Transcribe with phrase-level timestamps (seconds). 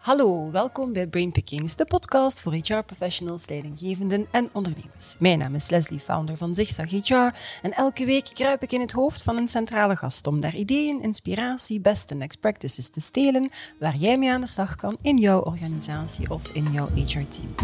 [0.00, 5.16] Hallo, welkom bij Brainpickings, de podcast voor HR-professionals, leidinggevenden en ondernemers.
[5.18, 8.92] Mijn naam is Leslie, founder van Zigzag HR en elke week kruip ik in het
[8.92, 13.96] hoofd van een centrale gast om daar ideeën, inspiratie, best next practices te stelen waar
[13.96, 17.54] jij mee aan de slag kan in jouw organisatie of in jouw HR-team.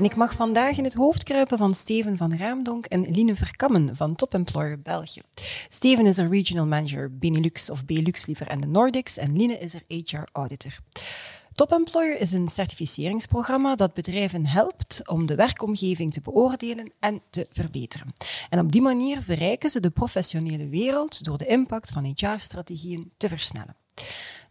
[0.00, 3.96] En ik mag vandaag in het hoofd kruipen van Steven van Raamdonk en Line Verkammen
[3.96, 5.20] van Top Employer België.
[5.68, 9.74] Steven is een regional manager Benelux of Belux liever en de Nordics en Line is
[9.74, 10.78] er HR auditor.
[11.52, 17.46] Top Employer is een certificeringsprogramma dat bedrijven helpt om de werkomgeving te beoordelen en te
[17.50, 18.14] verbeteren.
[18.48, 23.28] En op die manier verrijken ze de professionele wereld door de impact van HR-strategieën te
[23.28, 23.76] versnellen.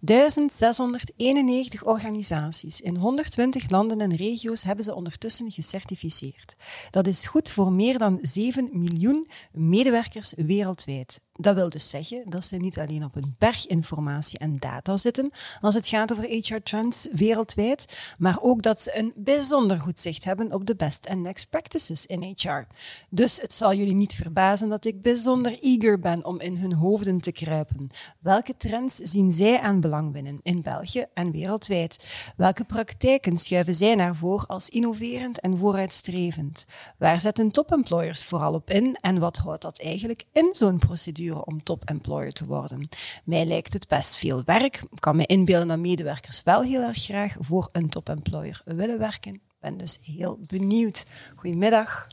[0.02, 6.56] 1691 organisaties in 120 landen en regio's hebben ze ondertussen gecertificeerd.
[6.90, 11.20] Dat is goed voor meer dan 7 miljoen medewerkers wereldwijd.
[11.42, 15.32] Dat wil dus zeggen dat ze niet alleen op een berg informatie en data zitten
[15.62, 17.86] als het gaat over HR-trends wereldwijd,
[18.18, 22.06] maar ook dat ze een bijzonder goed zicht hebben op de best and next practices
[22.06, 22.68] in HR.
[23.10, 27.20] Dus het zal jullie niet verbazen dat ik bijzonder eager ben om in hun hoofden
[27.20, 27.90] te kruipen.
[28.20, 32.08] Welke trends zien zij aan belang winnen in België en wereldwijd?
[32.36, 36.66] Welke praktijken schuiven zij naar voren als innoverend en vooruitstrevend?
[36.98, 41.28] Waar zetten topemployers vooral op in en wat houdt dat eigenlijk in zo'n procedure?
[41.36, 42.90] Om top-employer te worden.
[43.24, 44.82] Mij lijkt het best veel werk.
[44.92, 49.34] Ik kan me inbeelden dat medewerkers wel heel erg graag voor een top-employer willen werken.
[49.34, 51.06] Ik ben dus heel benieuwd.
[51.36, 52.08] Goedemiddag.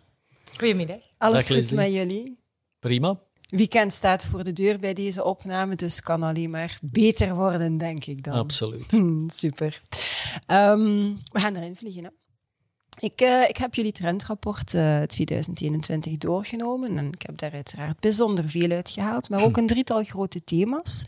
[0.57, 1.01] Goedemiddag.
[1.19, 2.39] Alles goed met jullie?
[2.79, 3.21] Prima.
[3.47, 8.05] Weekend staat voor de deur bij deze opname, dus kan alleen maar beter worden, denk
[8.05, 8.35] ik dan.
[8.35, 9.01] Absoluut.
[9.43, 9.81] super.
[10.47, 12.05] Um, we gaan erin vliegen.
[12.05, 12.11] Hè?
[12.99, 18.01] Ik, uh, ik heb jullie trendrapport uh, eh, 2021 doorgenomen en ik heb daar uiteraard
[18.01, 21.07] bijzonder veel uitgehaald, maar ook een drietal grote thema's.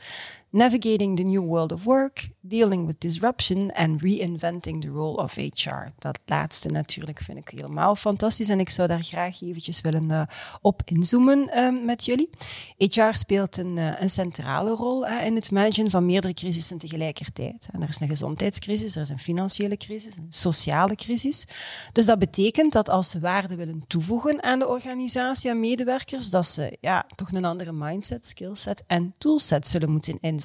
[0.50, 5.92] Navigating the New World of Work, Dealing with Disruption en Reinventing the Role of HR.
[5.98, 10.22] Dat laatste natuurlijk vind ik helemaal fantastisch en ik zou daar graag eventjes willen uh,
[10.60, 12.28] op inzoomen uh, met jullie.
[12.76, 17.69] HR speelt een, uh, een centrale rol in het managen van meerdere crisissen tegelijkertijd.
[17.72, 21.47] En er is een gezondheidscrisis, er is een financiële crisis, een sociale crisis.
[21.92, 26.47] Dus dat betekent dat als ze waarde willen toevoegen aan de organisatie en medewerkers, dat
[26.47, 30.37] ze ja, toch een andere mindset, skillset en toolset zullen moeten inzetten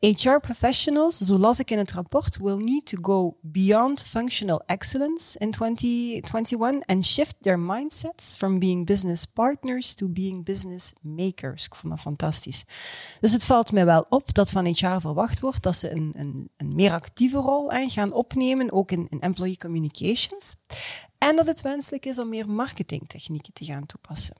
[0.00, 5.38] HR professionals, zo las ik in het rapport, will need to go beyond functional excellence
[5.38, 11.64] in 2021 and shift their mindsets from being business partners to being business makers.
[11.64, 12.64] Ik vond dat fantastisch.
[13.20, 16.50] Dus het valt mij wel op dat van HR verwacht wordt dat ze een, een,
[16.56, 20.56] een meer actieve rol aan gaan opnemen, ook in employee communications.
[21.18, 24.36] En dat het wenselijk is om meer marketingtechnieken te gaan toepassen.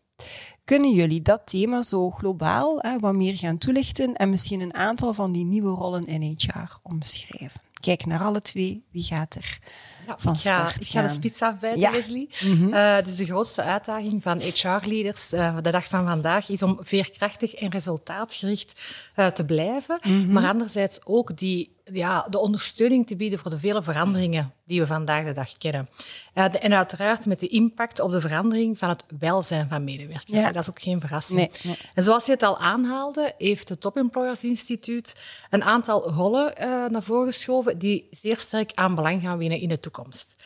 [0.64, 5.14] Kunnen jullie dat thema zo globaal hè, wat meer gaan toelichten en misschien een aantal
[5.14, 7.60] van die nieuwe rollen in HR omschrijven?
[7.80, 9.58] Kijk naar alle twee, wie gaat er
[10.06, 12.28] ja, van ik ga, ik ga de spits afbijten, Leslie.
[12.44, 12.70] Mm
[13.04, 17.54] dus de grootste uitdaging van HR-leaders uh, eh, de dag van vandaag is om veerkrachtig
[17.54, 18.80] en resultaatgericht
[19.16, 20.32] uh, te blijven, mhm.
[20.32, 24.86] maar anderzijds ook die ja, de ondersteuning te bieden voor de vele veranderingen die we
[24.86, 25.88] vandaag de dag kennen.
[26.34, 30.40] Uh, en uiteraard met de impact op de verandering van het welzijn van medewerkers.
[30.40, 30.52] Ja.
[30.52, 31.38] Dat is ook geen verrassing.
[31.38, 35.16] Nee, En zoals je het al aanhaalde, heeft het Top Employers Instituut
[35.50, 39.68] een aantal rollen uh, naar voren geschoven die zeer sterk aan belang gaan winnen in
[39.68, 40.36] de toekomst.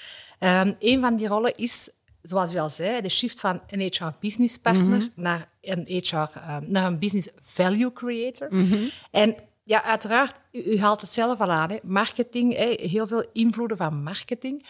[0.41, 1.91] Um, een van die rollen is
[2.23, 6.15] zoals u al zei, de shift van een HR business partner mm naar een HR,
[6.15, 8.49] uh, naar een business value creator.
[8.51, 8.91] Mm -hmm.
[9.11, 11.71] En ja, uiteraard, u, haalt het zelf al aan.
[11.71, 11.79] Hè.
[11.83, 14.65] Marketing, hè, heel veel invloeden van marketing.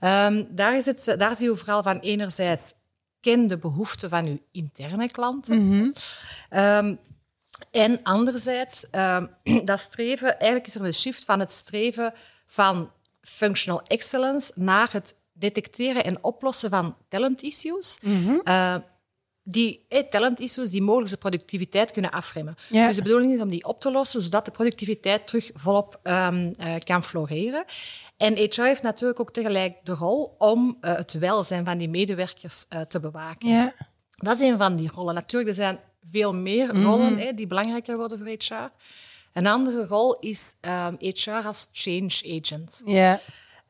[0.00, 2.72] Um, daar, is het, daar zie je vooral van enerzijds
[3.20, 5.66] ken de behoeften van uw interne klanten.
[5.66, 5.92] Mm
[6.50, 6.98] um,
[7.70, 9.30] en anderzijds, um,
[9.64, 12.12] dat streven, eigenlijk is er een shift van het streven
[12.46, 17.98] van functional excellence naar het detecteren en oplossen van talent issues.
[18.02, 18.40] Mm -hmm.
[18.44, 18.76] uh,
[19.50, 22.54] die eh, talent issues die mogelijk de productiviteit kunnen afremmen.
[22.68, 26.52] Dus de bedoeling is om die op te lossen, zodat de productiviteit terug volop um,
[26.60, 27.64] uh, kan floreren.
[28.16, 32.66] En HR heeft natuurlijk ook tegelijk de rol om uh, het welzijn van die medewerkers
[32.72, 33.48] uh, te bewaken.
[33.48, 33.74] Ja.
[34.16, 35.14] Dat is een van die rollen.
[35.14, 35.78] Natuurlijk, er zijn
[36.10, 36.84] veel meer mhm.
[36.84, 38.70] rollen die belangrijker worden voor HR.
[39.32, 42.82] Een andere rol is um, ehm, HR als change agent.
[42.84, 43.20] Ja.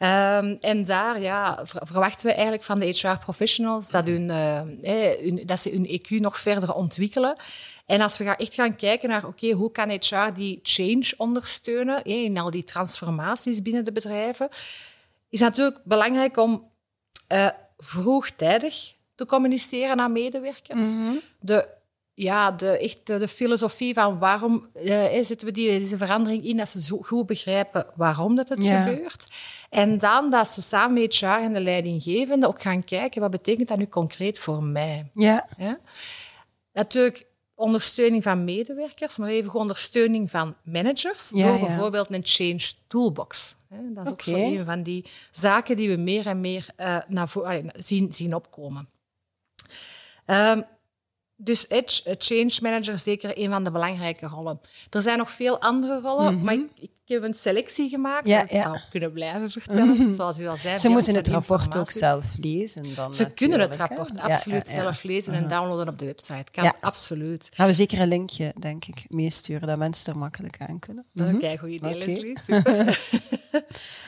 [0.02, 5.70] Um, en daar ja, verwachten we eigenlijk van de HR-professionals dat, hun, hun, dat ze
[5.70, 7.41] hun EQ nog verder ontwikkelen.
[7.87, 12.05] En als we gaan echt gaan kijken naar, oké, hoe kan HR die change ondersteunen
[12.05, 14.49] in al die transformaties binnen de bedrijven,
[15.29, 16.70] is natuurlijk belangrijk om
[17.32, 17.49] uh,
[17.79, 20.93] vroegtijdig te communiceren naar medewerkers.
[20.93, 21.20] Mm -hmm.
[21.41, 21.79] De
[22.14, 26.69] ja, de, echt de, filosofie van waarom uh, zetten we die, deze verandering in, dat
[26.69, 29.26] ze zo goed begrijpen waarom dat het gebeurt.
[29.70, 33.69] En dan dat ze samen met HR en de leidinggevende ook gaan kijken, wat betekent
[33.69, 35.11] dat nu concreet voor mij?
[35.14, 35.49] Ja.
[35.56, 35.78] ja?
[36.72, 43.56] Natuurlijk ondersteuning van medewerkers, maar even ondersteuning van managers, door bijvoorbeeld een change toolbox.
[43.69, 47.28] Dat is ook zo een van die zaken die we meer en meer uh, naar
[47.28, 48.88] voren zien, zien opkomen.
[50.26, 50.64] Um,
[51.37, 54.61] dus Edge, change manager, is zeker een van de belangrijke rollen.
[54.90, 56.44] Er zijn nog veel andere rollen, mhm.
[56.44, 58.27] maar ik, ik, heb een selectie gemaakt.
[58.27, 60.15] Ja, ik zou kunnen blijven vertellen, mhm.
[60.15, 60.79] zoals u al zei.
[60.79, 62.95] Ze moeten het rapport ook zelf lezen.
[62.95, 65.51] Dan Ze kunnen het rapport absoluut zelf lezen en mhm.
[65.51, 66.51] downloaden op de website.
[66.51, 67.49] Kan absoluut.
[67.53, 71.05] Gaan we zeker een linkje, denk ik, meesturen, dat mensen er makkelijk aan kunnen.
[71.12, 72.39] Dat is een goed idee, Leslie.
[72.39, 73.01] Super.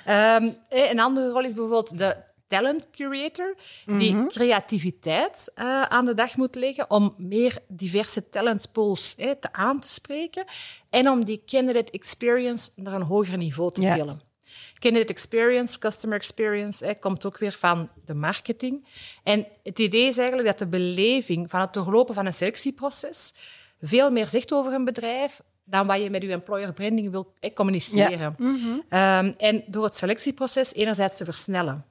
[0.08, 0.56] um,
[0.90, 2.16] een andere rol is bijvoorbeeld de
[2.52, 4.26] talent curator, die mhm.
[4.26, 9.88] creativiteit uh, aan de dag moet leggen om meer diverse talentpools eh, te aan te
[9.88, 10.44] spreken
[10.92, 14.20] en om die candidate experience naar een hoger niveau te tillen.
[14.78, 18.86] Candidate experience, customer experience, komt ook weer van de marketing.
[19.22, 23.34] En het idee is eigenlijk dat de beleving van het doorlopen van een selectieproces
[23.80, 27.52] veel meer zegt over een bedrijf dan wat je met je employer branding wil eh,
[27.52, 28.18] communiceren.
[28.18, 28.34] Ja.
[28.36, 28.66] Mhm.
[28.66, 31.84] um, en door het selectieproces enerzijds te versnellen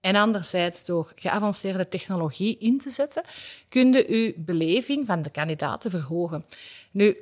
[0.00, 3.22] en anderzijds, door geavanceerde technologie in te zetten,
[3.68, 6.44] kun je uw beleving van de kandidaten verhogen.
[6.90, 7.16] Nu,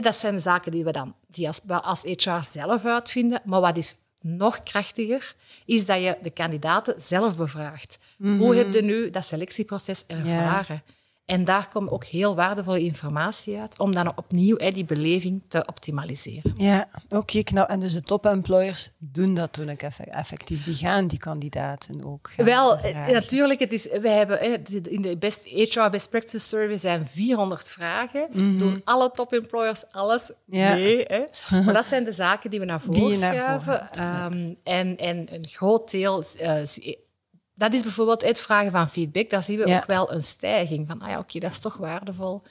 [0.00, 3.40] dat zijn zaken die we dan die als, als HR zelf uitvinden.
[3.44, 5.34] Maar wat is nog krachtiger,
[5.64, 7.98] is dat je de kandidaten zelf bevraagt.
[8.18, 8.56] Hoe mhm.
[8.56, 10.82] heb je nu dat selectieproces ervaren?
[11.32, 15.64] En daar komt ook heel waardevolle informatie uit, om dan opnieuw hè, die beleving te
[15.66, 16.54] optimaliseren.
[16.56, 17.42] Ja, oké.
[17.52, 20.64] nou, en dus de top-employers doen dat toen ik effectief.
[20.64, 23.60] Die gaan die kandidaten ook Wel, eh, natuurlijk.
[23.60, 28.28] Het is, wij hebben, in de best, HR Best Practice Survey zijn 400 vragen.
[28.32, 30.30] Mm Doen alle top-employers alles?
[30.46, 30.74] Ja.
[30.74, 31.04] Nee.
[31.06, 31.24] Hè?
[31.64, 33.90] Maar dat zijn de zaken die we naar voren schuiven.
[33.90, 36.24] Ehm, en, en een groot deel...
[36.40, 36.54] Uh,
[37.54, 39.30] dat is bijvoorbeeld het vragen van feedback.
[39.30, 42.42] Daar zien we ook wel een stijging van, ah ja, oké, dat is toch waardevol.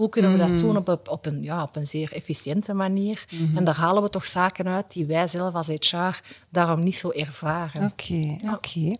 [0.00, 0.58] Hoe kunnen we dat mm.
[0.58, 3.24] doen op, op, een, ja, op een zeer efficiënte manier?
[3.30, 3.56] Mhm.
[3.56, 7.10] En daar halen we toch zaken uit die wij zelf als HR daarom niet zo
[7.10, 7.84] ervaren.
[7.84, 8.92] Oké, oké.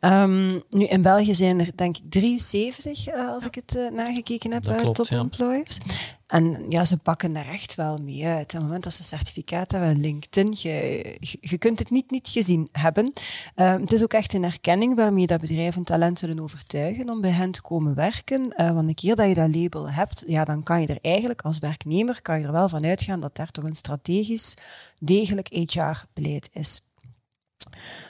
[0.00, 4.52] Ehm, nu, in België zijn er denk ik 73, uh, als ik het uh, nagekeken
[4.52, 5.78] heb, uh, top employers.
[6.26, 8.44] En ja, ze pakken daar echt wel mee uit.
[8.44, 12.68] Op het moment dat ze certificaat hebben, LinkedIn, je, je kunt het niet niet gezien
[12.72, 13.12] hebben.
[13.54, 17.30] Ehm, het is ook echt een erkenning waarmee dat bedrijven talent willen overtuigen om bij
[17.30, 18.54] hen te komen werken.
[18.56, 21.42] Uh, want een keer dat je dat label hebt, ja, dan kan je er eigenlijk
[21.42, 24.54] als werknemer kan je er wel van uitgaan dat daar toch een strategisch
[24.98, 26.82] degelijk HR-beleid is.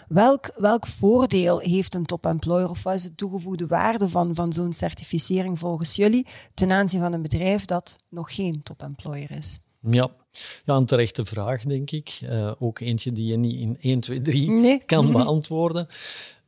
[0.08, 4.73] Welk, welk voordeel heeft een top-employer of wat is de toegevoegde waarde van, van zo'n
[4.73, 9.61] certificering volgens jullie ten aanzien van een bedrijf dat nog geen top-employer is?
[9.81, 10.11] Ja.
[10.64, 12.20] ja, een terechte vraag, denk ik.
[12.23, 15.87] Uh, ook eentje die je niet in 1, 2, 3 kan beantwoorden.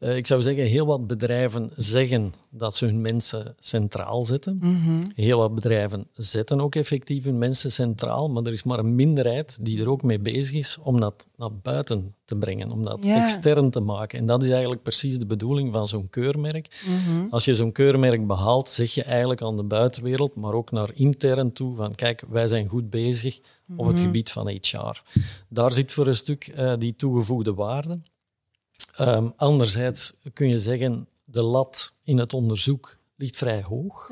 [0.01, 4.59] Uh, ik zou zeggen, heel wat bedrijven zeggen dat ze hun mensen centraal zetten.
[4.61, 8.95] Mm Heel wat bedrijven zetten ook effectief hun mensen centraal, maar er is maar een
[8.95, 13.05] minderheid die er ook mee bezig is om dat naar buiten te brengen, om dat
[13.05, 14.19] extern te maken.
[14.19, 16.85] En dat is eigenlijk precies de bedoeling van zo'n keurmerk.
[16.87, 20.91] Mm Als je zo'n keurmerk behaalt, zeg je eigenlijk aan de buitenwereld, maar ook naar
[20.95, 23.39] intern toe, van kijk, wij zijn goed bezig
[23.77, 24.05] op het mhm.
[24.05, 25.03] gebied van HR.
[25.49, 27.99] Daar zit voor een stuk uh, die toegevoegde waarde.
[29.01, 34.09] Um, anderzijds kun je zeggen, de lat in het onderzoek ligt vrij hoog.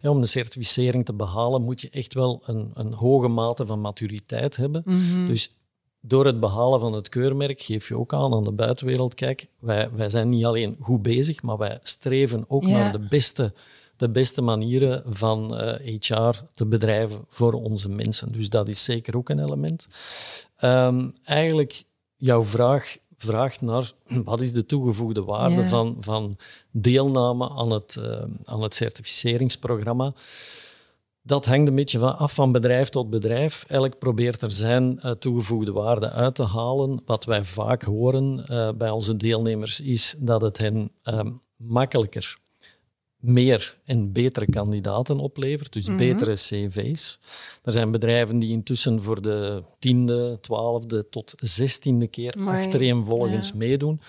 [0.00, 3.80] ja, om de certificering te behalen moet je echt wel een, een hoge mate van
[3.80, 4.82] maturiteit hebben.
[4.84, 5.26] Mhm.
[5.26, 5.50] Dus
[6.00, 9.90] door het behalen van het keurmerk geef je ook aan aan de buitenwereld, kijk, wij,
[9.90, 13.52] wij zijn niet alleen goed bezig, maar wij streven ook naar de beste,
[13.96, 18.32] de beste manieren van HR eh, te bedrijven voor onze mensen.
[18.32, 19.88] Dus dat is zeker ook een element.
[20.60, 21.84] Um, eigenlijk,
[22.16, 23.92] jouw vraag vraagt naar
[24.24, 26.36] wat is de toegevoegde waarde van, van
[26.70, 30.14] deelname aan het, uh, aan het certificeringsprogramma.
[31.22, 33.64] Dat hangt een beetje van, af van bedrijf tot bedrijf.
[33.68, 37.02] Elk probeert er zijn uh, toegevoegde waarde uit te halen.
[37.04, 40.92] Wat wij vaak horen uh, bij onze deelnemers is dat het hen
[41.56, 42.38] makkelijker
[43.20, 45.96] meer en betere kandidaten oplevert, dus mhm.
[45.96, 47.18] betere cv's.
[47.62, 53.56] Er zijn bedrijven die intussen voor de tiende, twaalfde tot zestiende keer achtereenvolgens ja.
[53.56, 54.00] meedoen.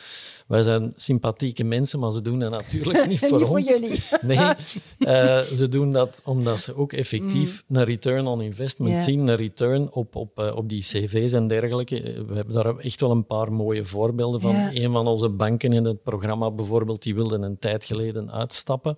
[0.47, 3.49] Wij zijn sympathieke mensen, maar ze doen dat natuurlijk niet voor ons.
[3.49, 4.03] Voor jullie.
[4.21, 4.37] nee,
[4.99, 7.77] uh, ze doen dat omdat ze ook effectief mm.
[7.77, 12.25] een return on investment zien, een return op, op, uh, op die cv's en dergelijke.
[12.27, 14.55] We hebben daar echt wel een paar mooie voorbeelden van.
[14.55, 18.97] Een van onze banken in het programma bijvoorbeeld, die wilde een tijd geleden uitstappen.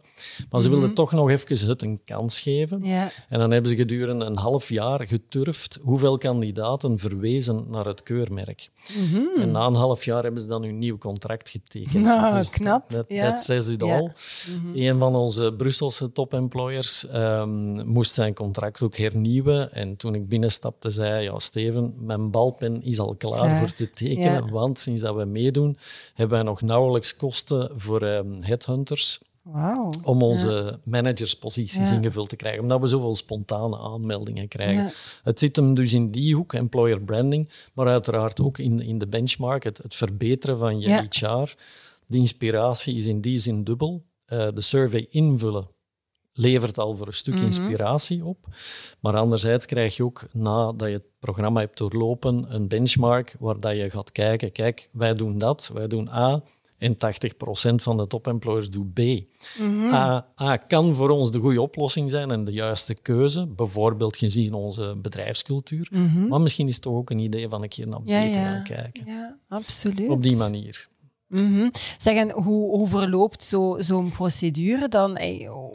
[0.50, 2.84] Maar ze wilden toch nog even het een kans geven.
[2.84, 3.10] Ja.
[3.30, 8.70] En dan hebben ze gedurende een half jaar geturfd hoeveel kandidaten verwezen naar het keurmerk.
[8.98, 9.42] Mhm.
[9.42, 12.04] En na een half jaar hebben ze dan hun nieuw contract getekend.
[12.06, 12.90] Nou, Dus knap.
[12.90, 13.36] That, Ja.
[13.36, 13.98] says it Ja.
[13.98, 14.12] all.
[14.74, 19.74] Een van onze Brusselse top-employers ehm, moest zijn contract ook hernieuwen.
[19.74, 23.58] En toen ik binnenstapte, zei hij, ja, Steven, mijn balpen is al klaar Klaar.
[23.58, 24.46] voor te tekenen.
[24.46, 24.52] Ja.
[24.52, 25.78] Want sinds dat we meedoen,
[26.14, 29.20] hebben wij nog nauwelijks kosten voor ehm, headhunters
[30.04, 31.96] Om onze managersposities Ja.
[31.96, 32.62] ingevuld te krijgen.
[32.62, 34.84] Omdat we zoveel spontane aanmeldingen krijgen.
[34.84, 34.90] Ja.
[35.24, 39.08] Het zit hem dus in die hoek, employer branding, maar uiteraard ook in, in de
[39.08, 40.90] benchmark, het, het verbeteren van je.
[41.10, 41.54] HR.
[42.06, 44.04] De inspiratie is in die zin dubbel.
[44.26, 45.68] Eh, de survey invullen
[46.34, 47.46] levert al voor een stuk Mhm.
[47.46, 48.46] inspiratie op.
[49.00, 53.76] Maar anderzijds krijg je ook, nadat je het programma hebt doorlopen, een benchmark waar dat
[53.76, 56.42] je gaat kijken, kijk, wij doen dat, wij doen A,
[56.80, 59.00] en 80% van de topemployers doet B.
[59.60, 59.94] Mhm.
[59.94, 64.54] A, A kan voor ons de goede oplossing zijn en de juiste keuze, bijvoorbeeld gezien
[64.54, 65.90] onze bedrijfscultuur.
[66.30, 68.14] Maar misschien is het toch ook een idee van een keer naar B Mhm.
[68.14, 68.54] Ja, te ja.
[68.54, 69.04] gaan kijken.
[69.06, 70.10] Ja, absoluut.
[70.10, 70.88] Op die manier.
[71.28, 71.70] Mhm.
[71.98, 75.20] Zeg, en hoe, hoe verloopt zo- zo'n procedure dan?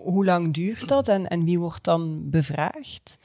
[0.02, 3.18] Hoe lang duurt dat en, en wie wordt dan bevraagd?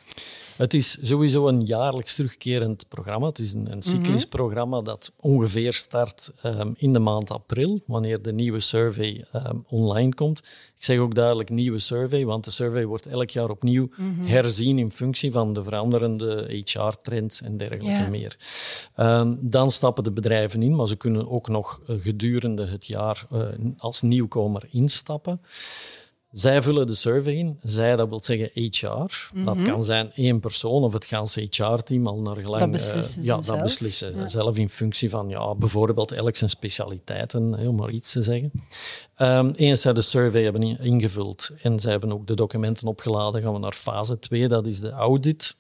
[0.60, 3.28] Het is sowieso een jaarlijks terugkerend programma.
[3.28, 8.22] Het is een, een cyclisch programma dat ongeveer start ehm, in de maand april, wanneer
[8.22, 10.40] de nieuwe survey ehm, online komt.
[10.78, 13.90] Ik zeg ook duidelijk nieuwe survey, want de survey wordt elk jaar opnieuw
[14.22, 18.36] herzien in functie van de veranderende HR-trends en dergelijke meer.
[18.96, 23.26] Ehm, dan stappen de bedrijven in, maar ze kunnen ook nog eh, gedurende het jaar
[23.32, 23.42] eh,
[23.78, 25.42] als nieuwkomer instappen.
[26.32, 27.58] Zij vullen de survey in.
[27.64, 29.32] Zij, dat wil zeggen HR.
[29.44, 32.60] Dat kan zijn één persoon of het ganse HR-team al naar gelang.
[32.60, 33.46] Dat beslissen eh, ze ja, zelf.
[33.46, 37.90] dat beslissen ze zelf in functie van ja, bijvoorbeeld elk zijn specialiteiten, hè, om maar
[37.90, 38.52] iets te zeggen.
[39.16, 43.42] Ehm, eens zij de survey hebben in- ingevuld en zij hebben ook de documenten opgeladen,
[43.42, 44.48] gaan we naar fase 2.
[44.48, 45.56] Dat is de audit,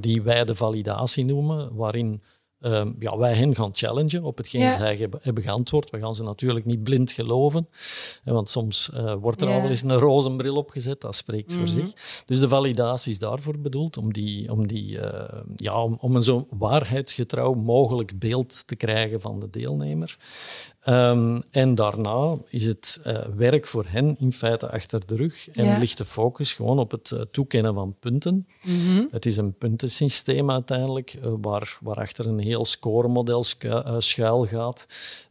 [0.00, 2.20] die wij de validatie noemen, waarin
[2.60, 4.76] ehm, ja, wij hen gaan challengen op hetgeen Ja.
[4.76, 5.90] zij hebben, hebben geantwoord.
[5.90, 7.68] We gaan ze natuurlijk niet blind geloven,
[8.24, 9.52] hè, want soms eh, wordt er Ja.
[9.52, 9.56] Mhm.
[9.56, 11.92] al wel eens een roze bril opgezet, dat spreekt voor zich.
[12.26, 16.22] Dus de validatie is daarvoor bedoeld, om, die, om, die, eh, ja, om, om een
[16.22, 20.16] zo waarheidsgetrouw mogelijk beeld te krijgen van de deelnemer.
[20.82, 25.64] Ehm, en daarna is het eh, werk voor hen in feite achter de rug en
[25.64, 25.78] Ja.
[25.78, 28.46] ligt de focus gewoon op het eh, toekennen van punten.
[29.10, 34.86] Het is een puntensysteem uiteindelijk, eh, waar, waarachter een heel scoremodel schu- schuil gaat.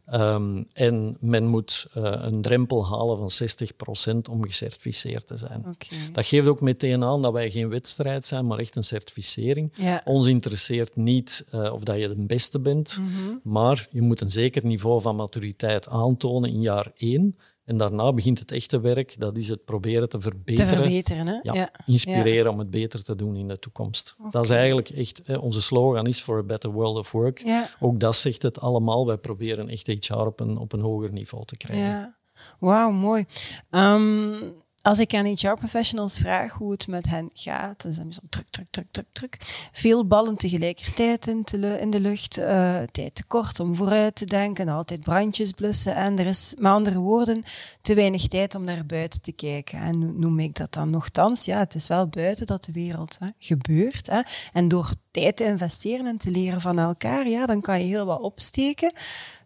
[0.06, 5.64] Ehm, en men moet een drempel halen van 60% om gecertificeerd te zijn.
[6.12, 9.70] Dat geeft ook meteen aan dat wij geen wedstrijd zijn, maar echt een certificering.
[9.74, 10.02] Ja.
[10.04, 13.00] Ons interesseert niet of dat je de beste bent,
[13.42, 17.36] maar je moet een zeker niveau van maturiteit aantonen in jaar één.
[17.64, 20.68] En daarna begint het echte werk, dat is het proberen te Te verbeteren.
[20.76, 21.38] verbeteren, hè?
[21.42, 24.16] Ja, inspireren om het beter te doen in de toekomst.
[24.30, 27.38] Dat is eigenlijk echt, hè, onze slogan is for a better world of work.
[27.38, 27.68] Ja.
[27.80, 29.06] Ook dat zegt het allemaal.
[29.06, 31.86] Wij proberen echt HR op een, op een hoger niveau te krijgen.
[31.86, 32.16] Ja.
[32.58, 33.24] Wauw, mooi.
[33.70, 34.50] Ehm,
[34.88, 38.66] als ik aan HR-professionals vraag hoe het met hen gaat, dan zijn ze druk, druk,
[38.70, 39.36] druk, druk, druk.
[39.72, 45.00] Veel ballen tegelijkertijd in, te de lucht, eh, tijd tekort om vooruit te denken, altijd
[45.00, 45.94] brandjes blussen.
[45.94, 47.42] En er is, met andere woorden,
[47.80, 49.80] te weinig tijd om naar buiten te kijken.
[49.80, 51.44] En noem ik dat dan nogthans?
[51.44, 54.06] Ja, het is wel buiten dat de wereld hè, gebeurt.
[54.06, 54.20] Hè.
[54.52, 58.06] En door tijd te investeren en te leren van elkaar, ja, dan kan je heel
[58.06, 58.92] wat opsteken.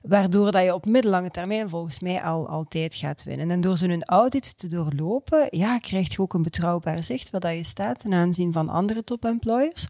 [0.03, 3.51] Waardoor dat je op middellange termijn volgens mij al, al tijd gaat winnen.
[3.51, 7.55] En door zo'n audit te doorlopen, ja, krijg je ook een betrouwbaar zicht waar dat
[7.55, 9.87] je staat ten aanzien van andere top-employers.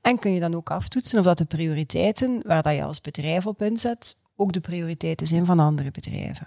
[0.00, 3.46] En kun je dan ook aftoetsen of dat de prioriteiten waar dat je als bedrijf
[3.46, 6.46] op inzet, ook de prioriteiten zijn van andere bedrijven.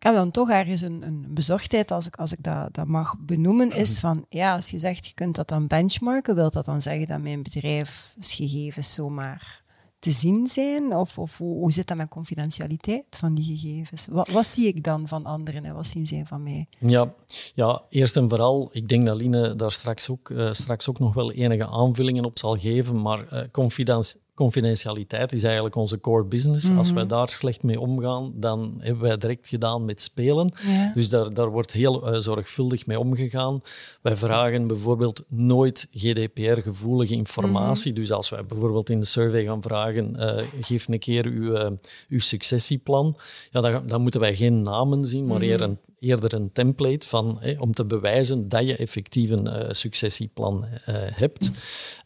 [0.00, 3.14] Ik heb dan toch ergens een, een bezorgdheid, als ik, als ik dat, dat mag
[3.18, 6.82] benoemen, is van, ja, als je zegt, je kunt dat dan benchmarken, wil dat dan
[6.82, 9.62] zeggen dat mijn bedrijfsgegevens zomaar
[9.98, 10.96] te zien zijn?
[10.96, 14.06] Of, of hoe, hoe zit dat met confidentialiteit van die gegevens?
[14.10, 16.66] Wat, wat zie ik dan van anderen en wat zien zij van mij?
[16.78, 17.14] Ja,
[17.54, 21.14] ja, eerst en vooral, ik denk dat Line daar straks ook, eh, straks ook nog
[21.14, 26.70] wel enige aanvullingen op zal geven, maar confidenci- confidentialiteit is eigenlijk onze core business.
[26.76, 30.52] Als wij daar slecht mee omgaan, dan hebben wij direct gedaan met spelen.
[30.94, 33.62] Dus daar, daar wordt heel eh, zorgvuldig mee omgegaan.
[34.02, 37.92] Wij vragen bijvoorbeeld nooit GDPR-gevoelige informatie.
[37.92, 41.70] Dus als wij bijvoorbeeld in de survey gaan vragen, eh, geef een keer uw, eh,
[42.08, 43.16] uw successieplan,
[43.50, 47.40] ja, dan, dan moeten wij geen namen zien, maar eerder een, eerder een template van,
[47.40, 51.50] eh, om te bewijzen dat je effectief een eh, successieplan eh, hebt.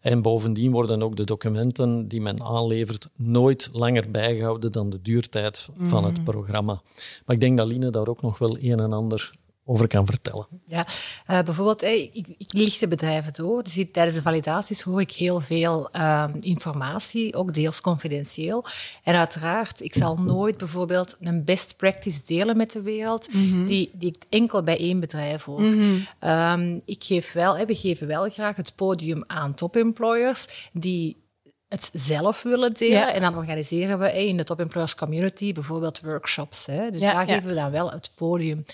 [0.01, 5.69] En bovendien worden ook de documenten die men aanlevert nooit langer bijgehouden dan de duurtijd
[5.79, 6.83] van het programma.
[7.27, 9.33] Maar ik denk dat Line daar ook nog wel een en ander
[9.65, 10.47] over kan vertellen.
[10.67, 10.87] Ja,
[11.31, 13.63] uh, bijvoorbeeld, ik, ik licht de bedrijven door.
[13.63, 18.65] Dus tijdens de validaties hoor ik heel veel uh, informatie, ook deels confidentieel.
[19.03, 23.91] En uiteraard, ik zal nooit bijvoorbeeld een best practice delen met de wereld, mm die,
[23.93, 25.61] die ik enkel bij één bedrijf hoor.
[25.61, 26.31] Mm -hmm.
[26.31, 31.23] um, ik geef wel, we geven wel graag het podium aan top employers die
[31.69, 32.99] het zelf willen delen.
[32.99, 33.13] Ja.
[33.13, 36.67] En dan organiseren we in de Top Employers Community bijvoorbeeld workshops.
[36.67, 36.91] Hè.
[36.91, 38.65] Dus ja, daar geven we dan wel het podium.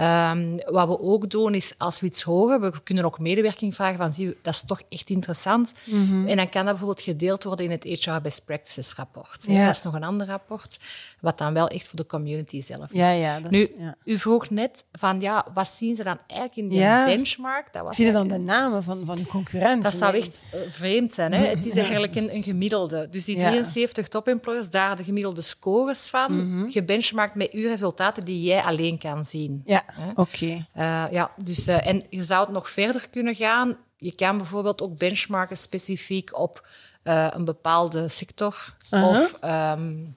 [0.00, 3.96] Um, wat we ook doen is, als we iets horen, we kunnen ook medewerking vragen
[3.96, 5.72] van, zie, dat is toch echt interessant.
[5.84, 6.26] Mm -hmm.
[6.26, 9.44] En dan kan dat bijvoorbeeld gedeeld worden in het HR Best Practices rapport.
[9.46, 9.66] Ja.
[9.66, 10.78] Dat is nog een ander rapport,
[11.20, 12.98] wat dan wel echt voor de community zelf is.
[12.98, 13.96] Ja, ja, dat nu, ja.
[14.04, 17.04] u vroeg net van, ja, wat zien ze dan eigenlijk in die ja.
[17.04, 17.72] benchmark?
[17.72, 19.90] Dat was Zie je dan de namen van, van uw concurrenten?
[19.90, 21.32] Dat zou echt uh, vreemd zijn.
[21.32, 21.46] Hè?
[21.46, 23.08] Het is eigenlijk een, een gemiddelde.
[23.10, 26.70] Dus die 73 top-employers, daar de gemiddelde scores van, mm -hmm.
[26.70, 29.62] gebenchmarkt met uw resultaten die jij alleen kan zien.
[29.64, 30.20] Ja, oké.
[30.20, 30.66] Okay.
[30.76, 33.76] Uh, ja, dus, uh, en je zou het nog verder kunnen gaan.
[33.96, 36.68] Je kan bijvoorbeeld ook benchmarken specifiek op
[37.04, 38.74] uh, een bepaalde sector.
[38.90, 39.08] -huh.
[39.08, 40.16] Of um,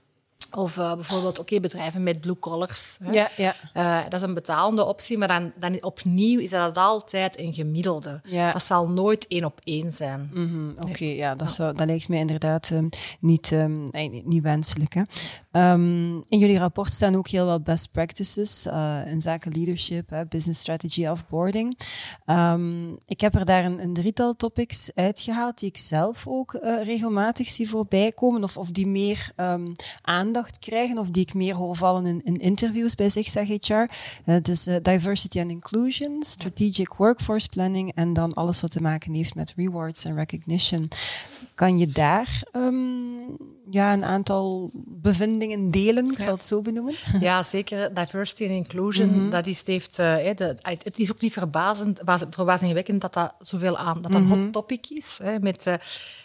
[0.51, 2.97] of uh, bijvoorbeeld, oké, okay, bedrijven met blue collars.
[3.03, 3.11] Hè.
[3.11, 3.55] Ja, ja.
[3.73, 8.21] Uh, dat is een betalende optie, maar dan, dan opnieuw is dat altijd een gemiddelde.
[8.23, 8.51] Ja.
[8.51, 10.29] Dat zal nooit één op één zijn.
[10.33, 10.73] Mm -hmm.
[10.79, 14.93] Oké, okay, ja, dat, zou, dat lijkt mij inderdaad um, niet, um, nee, niet wenselijk.
[14.93, 15.01] Hè.
[15.53, 20.25] Um, in jullie rapport staan ook heel wat best practices uh, in zaken leadership, hè,
[20.25, 21.77] business strategy, offboarding.
[23.05, 27.69] ik heb er daar een, een, drietal topics uitgehaald die ik zelf ook regelmatig zie
[27.69, 29.31] voorbij komen, of, of die meer
[30.01, 33.73] aandacht krijgen of die ik meer hoor vallen in, in interviews bij Zigzag HR.
[34.25, 39.13] Uh, dus uh, diversity and inclusion, strategic workforce planning en dan alles wat te maken
[39.13, 40.87] heeft met rewards en recognition.
[41.55, 42.43] Kan je daar
[43.69, 44.71] ja, een aantal
[45.47, 46.23] bevindingen delen, ik ja.
[46.23, 46.93] zal het zo benoemen?
[47.19, 47.93] Ja, zeker.
[47.93, 49.29] Diversity and inclusion, mm -hmm.
[49.29, 54.01] dat is, heeft, uh, de, het is ook niet verbazend, verbazingwekkend dat dat zoveel aan,
[54.01, 54.43] dat dat een mm -hmm.
[54.43, 55.19] hot topic is.
[55.23, 55.77] Hè, met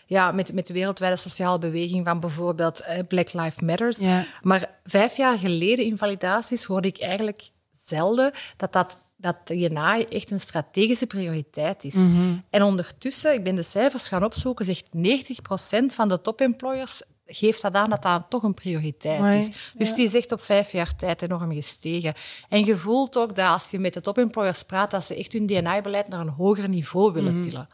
[0.07, 3.99] ja, met, met de wereldwijde sociale beweging van bijvoorbeeld eh, Black Lives Matters.
[3.99, 4.25] Ja.
[4.43, 10.31] Maar vijf jaar geleden in validaties hoorde ik eigenlijk zelden dat dat dat DNA echt
[10.31, 11.95] een strategische prioriteit is.
[11.95, 12.45] Mm -hmm.
[12.51, 17.75] En ondertussen, ik ben de cijfers gaan opzoeken, zegt 90% van de topemployers geeft dat
[17.75, 19.57] aan dat dat toch een prioriteit is.
[19.75, 19.95] Dus ja.
[19.95, 22.15] die is echt op vijf jaar tijd enorm gestegen.
[22.49, 25.47] En je voelt ook dat als je met de topemployers praat, dat ze echt hun
[25.47, 27.49] DNA-beleid naar een hoger niveau willen Mhm.
[27.49, 27.69] tillen.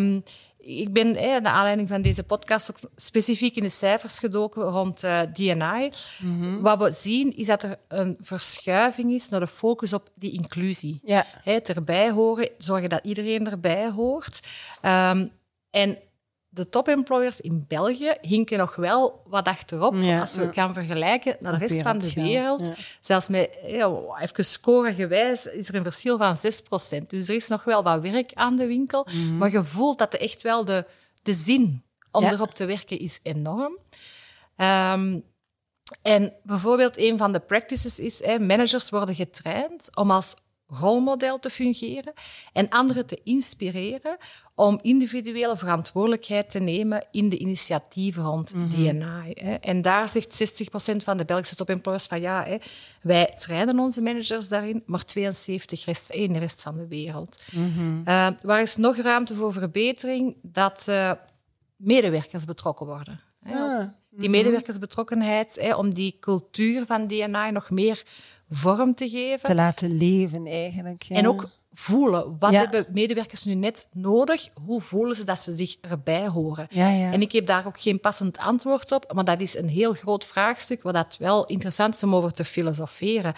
[0.00, 0.22] Um,
[0.60, 5.04] ik ben eh, naar aanleiding van deze podcast ook specifiek in de cijfers gedoken rond
[5.04, 5.90] uh, DNI.
[6.60, 11.00] Wat we zien is dat er een verschuiving is naar de focus op die inclusie.
[11.04, 11.26] Ja.
[11.42, 14.40] Het erbij horen, zorgen dat iedereen erbij hoort.
[14.82, 15.30] Um,
[15.70, 15.98] en
[16.48, 20.52] de top-employers in België hinken nog wel wat achterop Ja, als we ja.
[20.52, 22.66] gaan vergelijken naar de rest van de wereld.
[22.66, 22.74] ja.
[23.00, 27.06] Zelfs met, even scoregewijs, is er een verschil van 6%.
[27.06, 29.06] Dus er is nog wel wat werk aan de winkel.
[29.38, 30.86] Maar je voelt dat de echt wel de,
[31.22, 33.78] de zin om erop te werken is enorm.
[34.56, 35.18] Ehm,
[36.02, 40.34] en bijvoorbeeld een van de practices is, hè, managers worden getraind om als
[40.68, 42.12] rolmodel te fungeren
[42.52, 44.16] en anderen te inspireren
[44.54, 49.32] om individuele verantwoordelijkheid te nemen in de initiatieven rond DNI.
[49.34, 49.54] Hè.
[49.54, 52.56] En daar zegt 60% van de Belgische topemployers van ja, hè,
[53.02, 55.24] wij trainen onze managers daarin, maar 72%
[55.84, 57.42] rest, in de rest van de wereld.
[58.04, 60.36] Uh, waar is nog ruimte voor verbetering?
[60.42, 61.12] Dat uh,
[61.76, 63.20] medewerkers betrokken worden.
[63.42, 68.02] Hè, Ah, die medewerkersbetrokkenheid, hè, om die cultuur van DNI nog meer
[68.50, 69.48] vorm te geven.
[69.48, 71.02] Te laten leven eigenlijk.
[71.02, 71.16] ja.
[71.16, 72.36] En ook voelen.
[72.38, 72.58] Wat Ja.
[72.58, 74.48] hebben medewerkers nu net nodig?
[74.64, 76.66] Hoe voelen ze dat ze zich erbij horen?
[76.70, 77.12] Ja, ja.
[77.12, 80.26] En ik heb daar ook geen passend antwoord op, maar dat is een heel groot
[80.26, 83.34] vraagstuk, waar dat wel interessant is om over te filosoferen.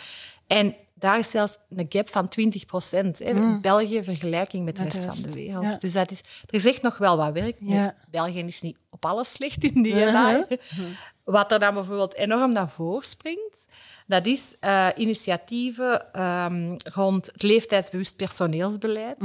[0.47, 3.21] En daar is zelfs een gap van 20 procent.
[3.21, 5.73] In België in vergelijking met de rest van de wereld.
[5.73, 5.79] ja.
[5.79, 7.57] Dus dat is, er is echt nog wel wat werk.
[7.59, 7.95] Ja.
[8.11, 10.45] België is niet op alles slecht in die Uh-huh.
[11.25, 13.67] Wat er dan bijvoorbeeld enorm naar voren springt,
[14.07, 19.19] dat is eh, initiatieven ehm, rond het leeftijdsbewust personeelsbeleid.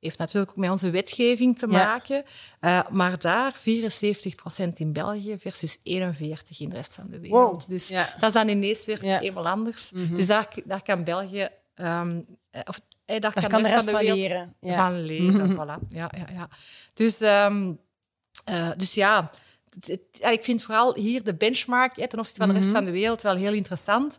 [0.00, 1.76] Heeft natuurlijk ook met onze wetgeving te Mhm.
[1.76, 1.84] Ja.
[1.84, 2.24] maken.
[2.60, 7.62] Eh, maar daar 74% in België versus 41% in de rest van de wereld.
[7.62, 7.70] Wow.
[7.70, 8.08] Dus Ja.
[8.20, 9.20] dat is dan ineens weer Ja.
[9.20, 9.90] eenmaal anders.
[10.10, 11.48] Dus daar, daar kan België...
[11.74, 12.06] eh,
[12.64, 14.54] of, eh, daar, Daar kan de rest van de wereld leren.
[14.60, 14.74] Ja.
[14.76, 15.50] van leren.
[15.58, 15.88] voilà.
[15.88, 16.48] ja, ja, ja.
[16.94, 17.72] Dus, ehm,
[18.44, 19.30] eh, dus ja,
[19.70, 22.84] het- het- ja, ik vind vooral hier de benchmark ten opzichte van de rest van
[22.84, 24.18] de wereld wel heel interessant.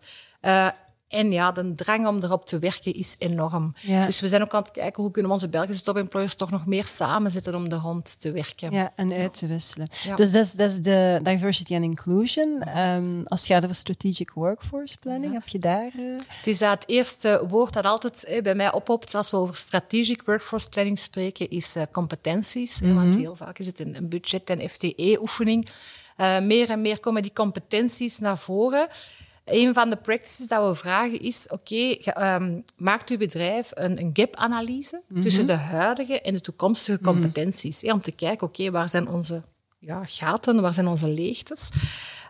[1.09, 3.73] En ja, de drang om erop te werken is enorm.
[4.05, 6.65] Dus we zijn ook aan het kijken hoe kunnen we onze Belgische top-employers toch nog
[6.65, 8.71] meer samenzetten om er rond te werken.
[8.71, 9.87] Ja, en uit te wisselen.
[10.15, 12.77] Dus dat is, dat is de diversity and inclusion.
[12.77, 15.91] Um, als het gaat over strategic workforce planning, heb je daar...
[15.99, 16.19] Uh...
[16.27, 20.21] Het is dat het eerste woord dat altijd bij mij oppopt als we over strategic
[20.25, 22.79] workforce planning spreken, is uh, competenties.
[22.79, 23.19] Want mhm.
[23.19, 25.69] heel vaak is het een, een budget- en FTE-oefening.
[26.17, 28.87] Uh, meer en meer komen die competenties naar voren
[29.51, 33.99] een van de practices dat we vragen is, oké, okay, um, maakt uw bedrijf een,
[33.99, 35.21] een gap-analyse mhm.
[35.21, 37.11] tussen de huidige en de toekomstige mhm.
[37.11, 37.83] competenties.
[37.83, 39.43] om te kijken, oké, waar zijn onze
[39.79, 41.69] ja, gaten, waar zijn onze leegtes?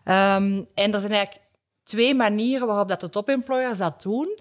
[0.05, 1.47] Um, en er zijn eigenlijk
[1.83, 4.37] twee manieren waarop dat de top-employers dat doen.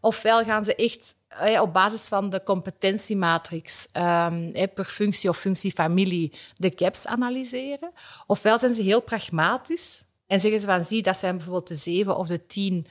[0.00, 6.32] Ofwel gaan ze echt eh, op basis van de competentiematrix um, per functie of functiefamilie
[6.56, 7.92] de gaps analyseren.
[8.26, 12.16] Ofwel zijn ze heel pragmatisch en zeggen ze van, zie, dat zijn bijvoorbeeld de zeven
[12.16, 12.86] of de tien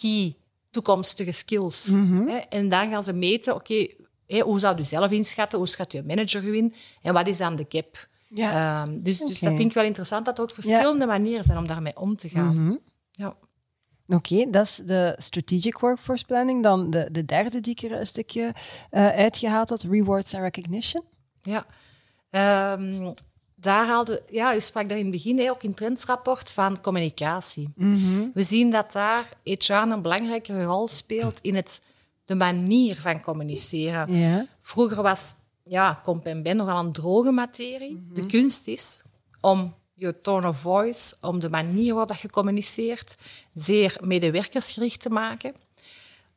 [0.00, 0.36] key
[0.70, 1.86] toekomstige skills.
[1.86, 2.28] Mhm.
[2.48, 3.86] En dan gaan ze meten, oké,
[4.40, 5.58] hoe zou u zelf inschatten?
[5.58, 6.74] Hoe schat uw manager u in?
[7.02, 8.08] En wat is dan de gap?
[8.28, 8.82] Ja.
[8.82, 11.66] Um, dus, dus dat vind ik wel interessant, dat er ook verschillende manieren zijn om
[11.66, 12.64] daarmee om te gaan.
[12.64, 12.76] Mhm.
[13.10, 13.36] ja.
[14.06, 16.62] Oké, dat is de strategic workforce planning.
[16.62, 18.54] Dan de, de derde die ik er een stukje
[18.90, 21.04] uh, uitgehaald had, rewards and recognition.
[21.42, 21.66] Ja,
[22.78, 23.14] um,
[23.62, 27.72] daar haalde, ja, u sprak daar in het begin ook in het trendsrapport van communicatie.
[27.76, 28.28] Mhm.
[28.34, 31.82] We zien dat daar HR een belangrijke rol speelt in het,
[32.24, 34.48] de manier van communiceren.
[34.62, 37.94] Vroeger was ja, comp en ben nogal een droge materie.
[37.94, 38.14] Mhm.
[38.14, 39.02] De kunst is
[39.40, 43.16] om je tone of voice, om de manier waarop je communiceert,
[43.54, 45.52] zeer medewerkersgericht te maken.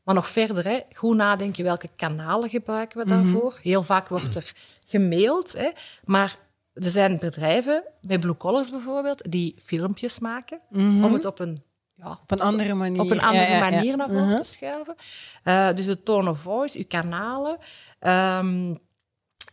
[0.03, 3.51] Maar nog verder, hè, goed nadenken welke kanalen gebruiken we daarvoor.
[3.51, 3.61] Mhm.
[3.61, 4.53] Heel vaak wordt er
[4.85, 5.69] gemaild, hè,
[6.03, 6.43] maar
[6.75, 11.03] er zijn bedrijven, bij Blue Collars bijvoorbeeld, die filmpjes maken mhm.
[11.03, 14.27] om het op een, ja, op een andere manier, op een andere manier naar voren
[14.27, 14.35] mhm.
[14.35, 14.95] te schuiven.
[15.43, 17.57] Uh, dus de tone of voice, uw kanalen.
[17.99, 18.79] Um,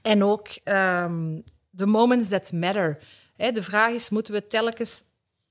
[0.02, 1.42] en ook um,
[1.76, 2.98] the moments that matter.
[3.37, 5.04] de vraag is, moeten we telkens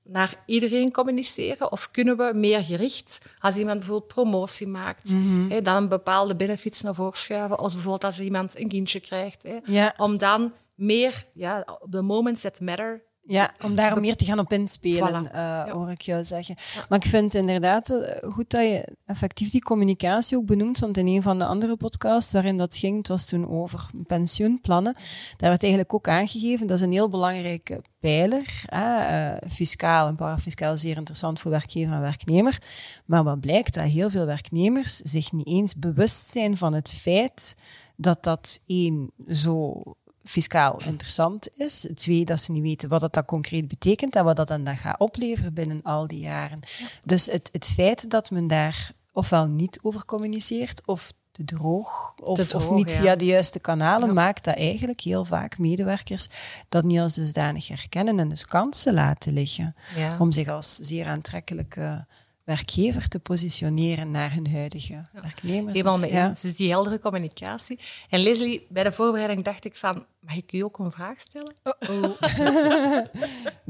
[0.04, 1.72] naar iedereen communiceren?
[1.72, 6.82] Of kunnen we meer gericht, als iemand bijvoorbeeld promotie maakt, mm dan een bepaalde benefits
[6.82, 9.94] naar voren schuiven, als bijvoorbeeld als iemand een kindje krijgt, ja.
[9.96, 13.10] om dan meer, ja, the moments that matter.
[13.24, 15.34] Ja, om daar meer te gaan op inspelen, voilà.
[15.34, 16.54] uh, hoor ik jou zeggen.
[16.88, 21.06] Maar ik vind inderdaad uh, goed dat je effectief die communicatie ook benoemt, want in
[21.06, 24.92] een van de andere podcasts waarin dat ging, het was toen over pensioenplannen,
[25.36, 30.78] daar werd eigenlijk ook aangegeven, dat is een heel belangrijke pijler, uh, fiscaal en parafiscaal
[30.78, 32.58] zeer interessant voor werkgever en werknemer.
[33.04, 37.54] Maar wat blijkt, dat heel veel werknemers zich niet eens bewust zijn van het feit
[37.96, 39.82] dat dat één zo
[40.24, 41.86] fiscaal interessant is.
[41.94, 45.00] Twee, dat ze niet weten wat dat, dat concreet betekent en wat dat dan, gaat
[45.00, 46.60] opleveren binnen al die jaren.
[47.00, 52.54] Dus het, het feit dat men daar ofwel niet over communiceert of te droog of,
[52.54, 56.28] of niet via de juiste kanalen, maakt dat eigenlijk heel vaak medewerkers
[56.68, 59.74] dat niet als dusdanig herkennen en dus kansen laten liggen
[60.18, 62.06] om zich als zeer aantrekkelijke
[62.44, 65.76] werkgever te positioneren naar hun huidige werknemers.
[65.76, 66.28] Helemaal mee ja.
[66.28, 67.78] Dus die heldere communicatie.
[68.08, 71.54] En Leslie, bij de voorbereiding dacht ik van, mag ik u ook een vraag stellen?
[71.62, 72.02] Oh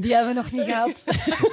[0.03, 1.05] die hebben we nog niet gehad.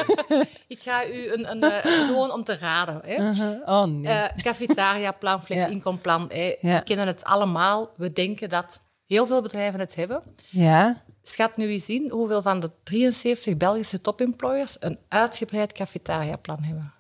[0.68, 3.02] ik ga u een, een, een, gewoon om te raden.
[3.06, 3.30] Hè.
[3.30, 3.62] Uh-huh.
[3.66, 4.14] Oh nee.
[4.14, 6.28] Uh, cafetaria-plan, flex-inkomplan.
[6.28, 7.92] We kennen het allemaal.
[7.96, 10.24] We denken dat heel veel bedrijven het hebben.
[10.50, 11.04] Ja.
[11.22, 16.94] Schat nu eens in hoeveel van de 73 Belgische topemployers een uitgebreid cafetaria-plan hebben.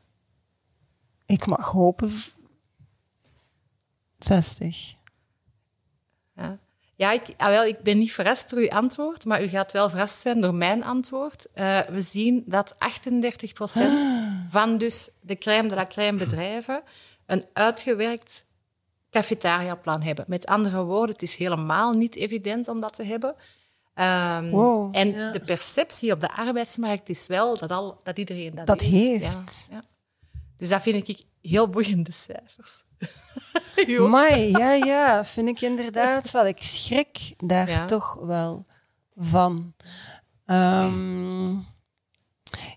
[1.29, 2.13] Ik mag hopen
[4.17, 4.93] 60.
[6.35, 6.59] Ja,
[6.95, 9.89] ja ik, ah, wel, ik ben niet verrast door uw antwoord, maar u gaat wel
[9.89, 11.47] verrast zijn door mijn antwoord.
[11.55, 12.77] Uh, we zien dat 38%
[14.49, 16.83] van dus de crème de la crème bedrijven
[17.25, 18.45] een uitgewerkt
[19.11, 20.25] cafetaria-plan hebben.
[20.27, 23.35] Met andere woorden, het is helemaal niet evident om dat te hebben.
[23.95, 28.67] Um, wow, en de perceptie op de arbeidsmarkt is wel dat, al, dat iedereen dat,
[28.67, 29.67] dat heeft.
[29.69, 29.81] Ja, ja.
[30.59, 32.83] Dus dat vind ik heel boeiende cijfers.
[34.09, 36.47] Mai, ja, ja, vind ik inderdaad wel.
[36.47, 38.65] Ik schrik daar toch wel
[39.15, 39.73] van.
[40.45, 41.65] Um,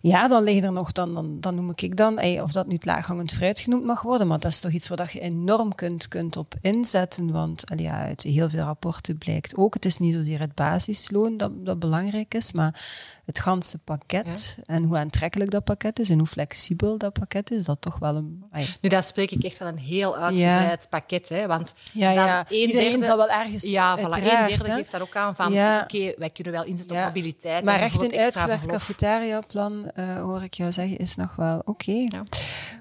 [0.01, 2.85] ja, dan liggen er nog, dan, dan, dan noem ik dan, of dat nu het
[2.85, 6.37] laaghangend fruit genoemd mag worden, maar dat is toch iets waar je enorm kunt, kunt
[6.37, 10.55] op inzetten, want ja, uit heel veel rapporten blijkt ook, het is niet zozeer het
[10.55, 12.85] basisloon dat, dat belangrijk is, maar
[13.25, 17.65] het ganse pakket en hoe aantrekkelijk dat pakket is en hoe flexibel dat pakket is,
[17.65, 18.45] dat toch wel een...
[18.81, 22.49] Nu, daar spreek ik echt van een heel uitgebreid pakket, hè, want ja, dan ja.
[22.49, 23.63] iedereen derde, zal wel ergens...
[23.63, 27.05] Ja, voilà, een derde geeft dat ook aan van, oké, wij kunnen wel inzetten op
[27.05, 27.65] mobiliteit.
[27.65, 31.71] Maar echt een uitwerk cafetaria-plan, uh, hoor ik jou zeggen, is nog wel oké.
[31.71, 32.09] Okay.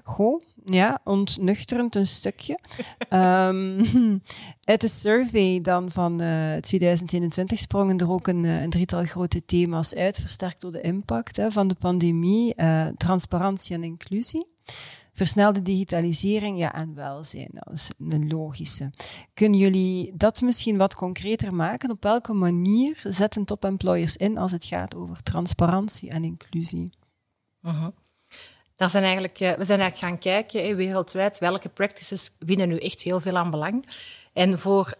[0.04, 2.58] Goed, ja, ontnuchterend een stukje.
[3.10, 3.82] um,
[4.64, 6.16] uit de survey dan van
[6.60, 11.36] 2021 eh, sprongen er ook een, een, drietal grote thema's uit, versterkt door de impact
[11.36, 12.54] hè, van de pandemie,
[12.96, 14.50] transparantie en inclusie.
[15.14, 18.90] Versnelde digitalisering ja, en welzijn, dat is een logische.
[19.34, 21.90] Kunnen jullie dat misschien wat concreter maken?
[21.90, 26.92] Op welke manier zetten top-employers in als het gaat over transparantie en inclusie?
[27.62, 27.86] Uh
[28.82, 33.02] Daar zijn eigenlijk, eh, we zijn eigenlijk gaan kijken wereldwijd welke practices winnen nu echt
[33.02, 33.84] heel veel aan belang.
[34.32, 34.94] En voor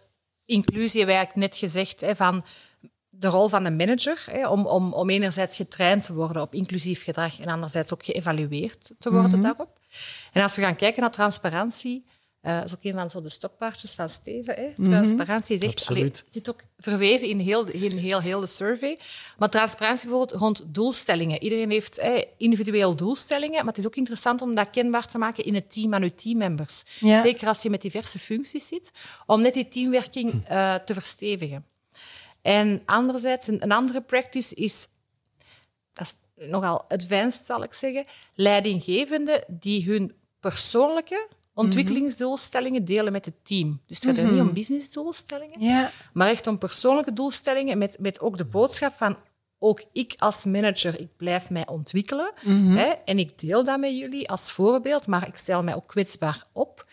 [0.45, 2.45] inclusie hebben we eigenlijk net gezegd van
[3.09, 7.39] de rol van de manager, om, om, om enerzijds getraind te worden op inclusief gedrag
[7.39, 9.41] en anderzijds ook geëvalueerd te worden mhm.
[9.41, 9.79] daarop.
[10.33, 12.05] En als we gaan kijken naar transparantie,
[12.43, 14.55] uh, dat is ook een van zo de stokpaardjes van Steven.
[14.55, 14.69] Hè.
[14.75, 14.89] Mhm.
[14.89, 18.97] Transparantie is echt, allee, zit ook verweven in heel, in heel, heel de survey.
[19.37, 21.43] Maar transparantie bijvoorbeeld rond doelstellingen.
[21.43, 25.43] Iedereen heeft eh, individueel doelstellingen, maar het is ook interessant om dat kenbaar te maken
[25.45, 26.83] in het team aan uw teammembers.
[26.99, 28.91] Zeker als je met diverse functies zit,
[29.25, 31.65] om net die teamwerking uh, te verstevigen.
[32.41, 34.87] En anderzijds, een, een andere practice is,
[35.93, 43.35] dat is nogal advanced zal ik zeggen, leidinggevenden die hun persoonlijke ontwikkelingsdoelstellingen delen met het
[43.43, 43.81] team.
[43.87, 44.53] Dus het gaat er niet om mhm.
[44.53, 45.91] businessdoelstellingen, ja.
[46.13, 49.17] maar echt om persoonlijke doelstellingen met, met ook de boodschap van
[49.59, 52.33] ook ik als manager, ik blijf mij ontwikkelen.
[52.41, 52.71] Mhm.
[52.71, 56.47] hè, en ik deel dat met jullie als voorbeeld, maar ik stel mij ook kwetsbaar
[56.51, 56.87] op.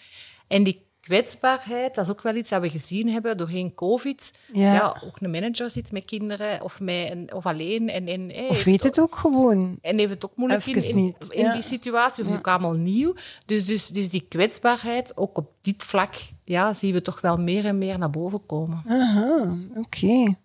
[0.48, 4.32] En die kwetsbaarheid, dat is ook wel iets dat we gezien hebben doorheen COVID.
[4.52, 5.02] Ja.
[5.04, 7.88] ook een manager zit met kinderen of, met een, of alleen.
[7.88, 9.78] En, en, of weet het ook gewoon.
[9.80, 12.22] En heeft het ook moeilijk in, in, die situatie.
[12.22, 12.34] Of ja.
[12.34, 13.14] is ook allemaal nieuw.
[13.46, 17.66] Dus, dus, dus die kwetsbaarheid, ook op dit vlak, ja, zien we toch wel meer
[17.66, 18.82] en meer naar boven komen.
[18.86, 20.36] Aha, oké.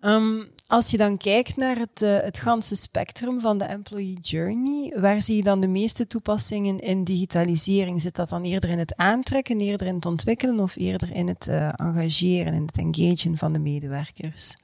[0.00, 5.00] Ehm, als je dan kijkt naar het, uh, het ganse spectrum van de employee journey,
[5.00, 8.00] waar zie je dan de meeste toepassingen in digitalisering?
[8.00, 11.46] Zit dat dan eerder in het aantrekken, eerder in het ontwikkelen of eerder in het
[11.46, 14.54] uh, engageren, in het engagen van de medewerkers?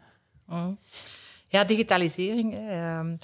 [0.47, 0.79] Mm.
[1.49, 2.59] Ja, digitalisering.
[2.59, 3.17] Ehm,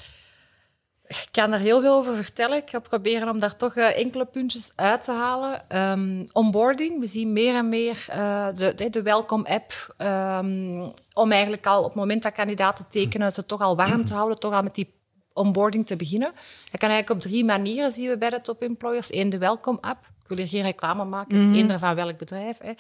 [1.09, 2.57] ik kan er heel veel over vertellen.
[2.57, 5.63] Ik ga proberen om daar toch uh, enkele puntjes uit te halen.
[5.93, 7.01] Um, onboarding.
[7.01, 9.95] We zien meer en meer uh, de, de Welcome-app.
[9.99, 14.15] Um, om eigenlijk al op het moment dat kandidaten tekenen, ze toch al warm te
[14.15, 14.95] houden, toch al met die
[15.33, 16.31] onboarding te beginnen.
[16.71, 19.13] Dat kan eigenlijk op drie manieren, zien we bij de top employers.
[19.15, 20.05] Eén, de Welcome-app.
[20.23, 21.49] Ik wil hier geen reclame maken.
[21.49, 22.59] Mm Eender van welk bedrijf.
[22.59, 22.73] Hè.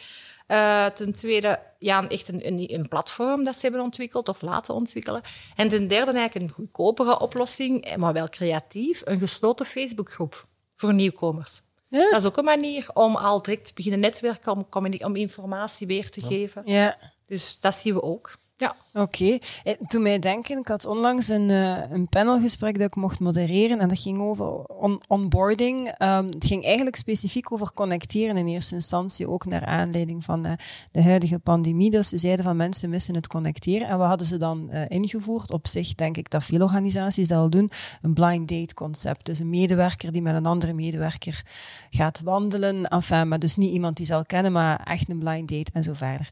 [0.48, 4.74] Uh, ten tweede, ja, echt een, een, een, platform dat ze hebben ontwikkeld of laten
[4.74, 5.22] ontwikkelen.
[5.56, 11.62] En ten derde, eigenlijk een goedkopere oplossing, maar wel creatief, een gesloten Facebookgroep voor nieuwkomers.
[11.88, 12.10] Ja.
[12.10, 14.66] Dat is ook een manier om al direct te beginnen netwerken, om,
[15.04, 16.62] om informatie weer te geven.
[16.64, 16.98] Ja.
[17.26, 18.36] Dus dat zien we ook.
[18.56, 18.76] Ja.
[18.96, 19.24] Oké.
[19.24, 19.40] Okay.
[19.64, 23.78] Eh, toen mij denken, ik had onlangs een, uh, een panelgesprek dat ik mocht modereren
[23.78, 24.64] en dat ging over
[25.08, 25.94] onboarding.
[25.98, 30.56] Um, het ging eigenlijk specifiek over connecteren in eerste instantie, ook naar aanleiding van de,
[30.92, 31.90] de huidige pandemie.
[31.90, 33.88] Dat ze zeiden van mensen missen het connecteren.
[33.88, 35.52] En we hadden ze dan uh, ingevoerd.
[35.52, 37.70] Op zich denk ik dat veel organisaties dat al doen.
[38.02, 39.26] Een blind date concept.
[39.26, 41.44] Dus een medewerker die met een andere medewerker
[41.90, 42.84] gaat wandelen.
[42.84, 45.92] Enfin, maar dus niet iemand die zal kennen, maar echt een blind date en zo
[45.92, 46.30] verder.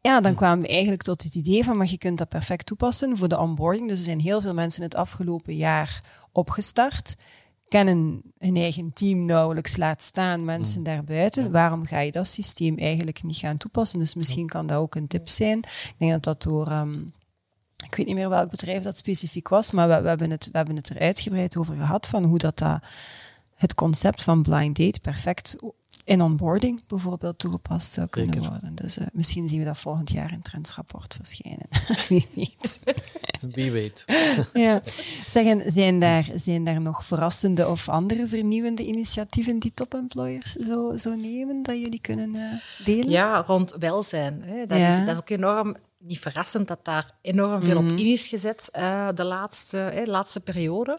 [0.00, 3.16] Ja, dan kwamen we eigenlijk tot het idee van, maar je kunt dat perfect toepassen
[3.16, 3.88] voor de onboarding.
[3.88, 7.16] Dus er zijn heel veel mensen het afgelopen jaar opgestart,
[7.68, 10.84] kennen hun eigen team nauwelijks, laat staan mensen mm.
[10.84, 11.50] daarbuiten.
[11.50, 13.98] Waarom ga je dat systeem eigenlijk niet gaan toepassen?
[13.98, 15.58] Dus misschien kan dat ook een tip zijn.
[15.58, 16.66] Ik denk dat dat door...
[16.66, 17.06] Ehm,
[17.86, 20.56] ik weet niet meer welk bedrijf dat specifiek was, maar we, we, hebben, het, we
[20.56, 22.82] hebben het er uitgebreid over gehad van hoe dat, dat
[23.54, 25.56] het concept van blind date perfect
[26.04, 28.74] in onboarding bijvoorbeeld toegepast zou kunnen worden.
[28.74, 31.66] Dus uh, misschien zien we dat volgend jaar in trendsrapport verschijnen.
[32.08, 32.80] Wie weet.
[33.40, 34.04] Wie weet.
[34.52, 34.80] ja.
[35.26, 41.14] Zeggen, zijn daar, zijn daar nog verrassende of andere vernieuwende initiatieven die top-employers zo, zo
[41.14, 42.52] nemen, dat jullie kunnen uh,
[42.84, 43.10] delen?
[43.10, 44.42] Ja, rond welzijn.
[44.42, 44.66] Hè.
[44.66, 47.96] Dat, is, dat is ook enorm niet verrassend dat daar enorm veel op mhm.
[47.96, 50.90] in is gezet uh, de laatste, laatste periode.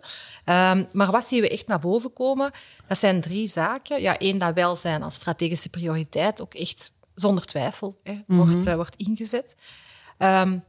[0.46, 2.52] Um, maar wat zien we echt naar boven komen?
[2.88, 4.02] Dat zijn drie zaken.
[4.02, 8.96] Ja, één, dat welzijn als strategische prioriteit ook echt zonder twijfel hè, wordt, uh, wordt
[8.96, 9.56] ingezet.
[10.18, 10.64] Um,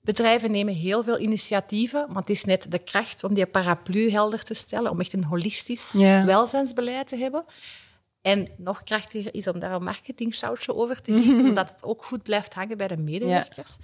[0.00, 4.42] bedrijven nemen heel veel initiatieven, maar het is net de kracht om die paraplu helder
[4.44, 5.92] te stellen, om echt een holistisch
[6.24, 7.44] welzijnsbeleid te hebben.
[8.26, 12.22] En nog krachtiger is om daar een marketingsausje over te geven, omdat het ook goed
[12.22, 13.76] blijft hangen bij de medewerkers.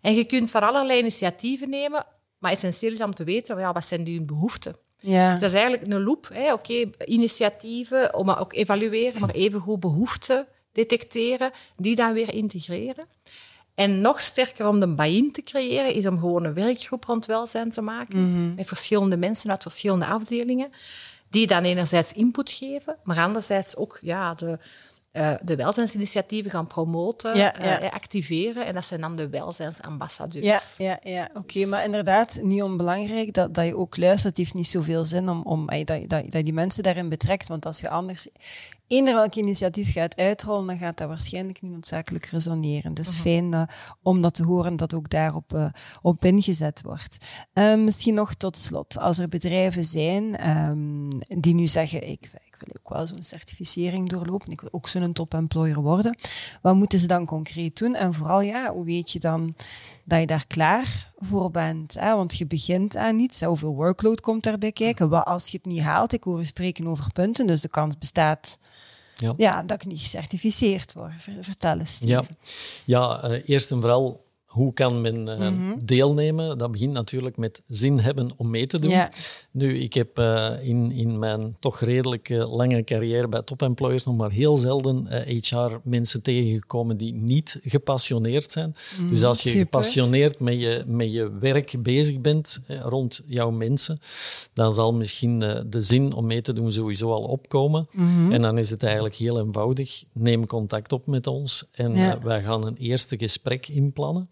[0.00, 2.06] En je kunt van allerlei initiatieven nemen,
[2.38, 4.76] maar essentieel is om te weten, ja, wat zijn nu hun behoeften?
[4.98, 5.30] Ja.
[5.30, 6.30] Dus dat is eigenlijk een loop.
[6.52, 13.06] Oké, initiatieven, om ook evalueren, maar evengoed behoeften detecteren, die dan weer integreren.
[13.74, 17.70] En nog sterker om de buy-in te creëren, is om gewoon een werkgroep rond welzijn
[17.70, 18.54] te maken, mhm.
[18.54, 20.70] met verschillende mensen uit verschillende afdelingen
[21.34, 24.58] die dan enerzijds input geven, maar anderzijds ook ja, de,
[25.12, 28.66] uh, de welzijnsinitiatieven gaan promoten, ja, eh, activeren.
[28.66, 30.74] En dat zijn dan de welzijnsambassadeurs.
[30.76, 31.30] Ja, ja, ja.
[31.34, 31.66] oké.
[31.66, 34.24] maar inderdaad, niet onbelangrijk dat, dat je ook luistert.
[34.24, 37.48] Het heeft niet zoveel zin om, om dat, dat, dat je die mensen daarin betrekt.
[37.48, 38.28] Want als je anders
[38.86, 42.94] eender welk initiatief gaat uitrollen, dan gaat dat waarschijnlijk niet noodzakelijk resoneren.
[42.94, 43.68] Dus uh fijn
[44.02, 45.66] om dat te horen dat ook daarop uh,
[46.02, 47.24] op ingezet wordt.
[47.54, 52.30] Uh, misschien nog tot slot, als er bedrijven zijn um, die nu zeggen, ik
[52.66, 56.18] wil ook wel zo'n certificering doorlopen, ik wil ook zo'n top-employer worden,
[56.62, 57.94] wat moeten ze dan concreet doen?
[57.94, 59.54] En vooral, ja, hoe weet je dan
[60.04, 61.94] dat je daar klaar voor bent.
[61.94, 62.14] Hè?
[62.14, 63.42] Want je begint aan iets.
[63.42, 65.08] Hoeveel workload komt daarbij kijken?
[65.08, 66.12] Wat als je het niet haalt?
[66.12, 68.58] Ik hoor je spreken over punten, dus de kans bestaat
[69.16, 69.34] ja.
[69.36, 71.12] ja dat ik niet gecertificeerd word.
[71.40, 72.24] Vertel eens, Ja,
[72.84, 74.23] ja uh, eerst en vooral
[74.54, 76.58] hoe kan men uh, deelnemen?
[76.58, 79.08] Dat begint natuurlijk met zin hebben om mee te doen.
[79.50, 84.04] Nu, ik heb uh, in, in mijn toch redelijk uh, lange carrière bij top employers
[84.04, 88.76] nog maar heel zelden HR-mensen tegengekomen die niet gepassioneerd zijn.
[89.00, 89.64] Mm, dus als je super.
[89.64, 93.98] gepassioneerd met je, met je werk bezig bent rond jouw mensen,
[94.52, 95.38] dan zal misschien
[95.68, 97.88] de zin om mee te doen sowieso al opkomen.
[97.92, 98.32] Mm -hmm.
[98.32, 100.04] En dan is het eigenlijk heel eenvoudig.
[100.12, 104.28] Neem contact op met ons en wij gaan een eerste gesprek inplannen.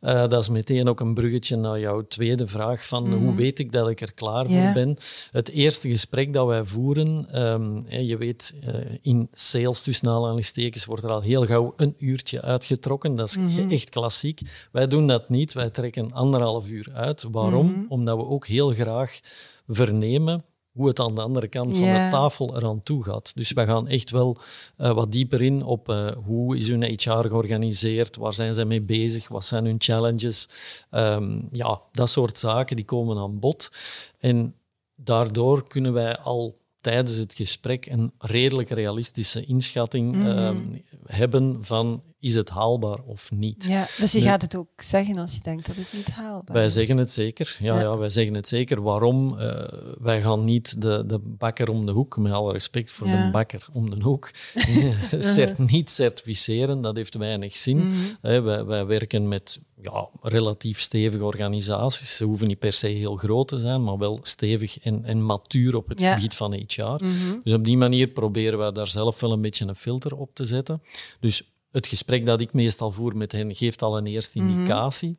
[0.00, 3.36] Uh, dat is meteen ook een bruggetje naar jouw tweede vraag van hoe mhm.
[3.36, 4.96] weet ik dat ik er klaar voor ben.
[5.30, 11.04] Het eerste gesprek dat wij voeren, um, je weet, uh, in sales tussen aanhalingstekens wordt
[11.04, 13.16] er al heel gauw een uurtje uitgetrokken.
[13.16, 14.40] Dat is mm echt klassiek.
[14.72, 17.26] Wij doen dat niet, wij trekken anderhalf uur uit.
[17.30, 17.66] Waarom?
[17.66, 19.20] Mm Omdat we ook heel graag
[19.66, 20.44] vernemen
[20.76, 23.34] hoe het aan de andere kant van de tafel eraan toe gaat.
[23.34, 24.36] Dus we gaan echt wel
[24.78, 28.82] uh, wat dieper in op uh, hoe is hun HR georganiseerd, waar zijn zij mee
[28.82, 30.48] bezig, wat zijn hun challenges.
[30.90, 33.70] Um, ja, dat soort zaken die komen aan bod.
[34.18, 34.54] En
[34.94, 40.82] daardoor kunnen wij al tijdens het gesprek een redelijk realistische inschatting mm -hmm.
[41.06, 43.64] hebben van is het haalbaar of niet.
[43.68, 46.64] Ja, dus je gaat het ook zeggen als je denkt dat het niet haalbaar wij
[46.64, 46.74] is.
[46.74, 47.56] Wij zeggen het zeker.
[47.60, 47.96] Ja, ja.
[47.98, 48.82] wij zeggen het zeker.
[48.82, 49.38] Waarom?
[49.38, 49.64] Uh,
[50.00, 53.66] wij gaan niet de, de bakker om de hoek, met alle respect voor de bakker
[53.72, 54.30] om de hoek,
[55.18, 56.80] cert, niet certificeren.
[56.80, 57.76] Dat heeft weinig zin.
[57.76, 58.42] Mm -hmm.
[58.44, 62.16] wij, wij werken met ja, relatief stevige organisaties.
[62.16, 65.76] Ze hoeven niet per se heel groot te zijn, maar wel stevig en, en matuur
[65.76, 66.82] op het gebied van HR.
[66.82, 67.40] Mm -hmm.
[67.44, 70.44] Dus op die manier proberen we daar zelf wel een beetje een filter op te
[70.44, 70.82] zetten.
[71.20, 74.48] Dus het gesprek dat ik meestal voer met hen geeft al een eerste mhm.
[74.48, 75.18] indicatie.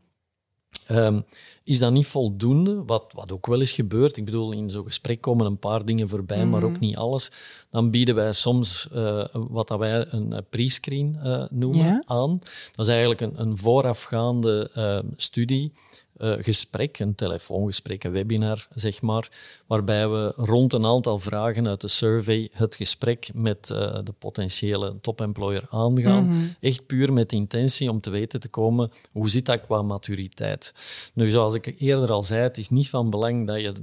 [0.92, 1.26] Um,
[1.64, 5.22] is dat niet voldoende, wat, wat ook wel eens gebeurt, ik bedoel, in zo'n gesprek
[5.22, 6.80] komen een paar dingen voorbij, maar ook mhm.
[6.80, 7.32] niet alles,
[7.70, 12.40] dan bieden wij soms uh, wat dat wij een pre-screen uh, noemen aan.
[12.76, 15.74] Dat is eigenlijk een, een voorafgaande uh, studie
[16.20, 19.30] uh, gesprek, een telefoongesprek, een webinar, zeg maar,
[19.68, 24.96] waarbij we rond een aantal vragen uit de survey het gesprek met uh, de potentiële
[25.02, 26.24] topemployer aangaan.
[26.24, 26.56] Mm -hmm.
[26.60, 30.74] Echt puur met intentie om te weten te komen hoe zit dat qua maturiteit.
[31.14, 33.74] Nu, zoals ik eerder al zei, het is niet van belang dat je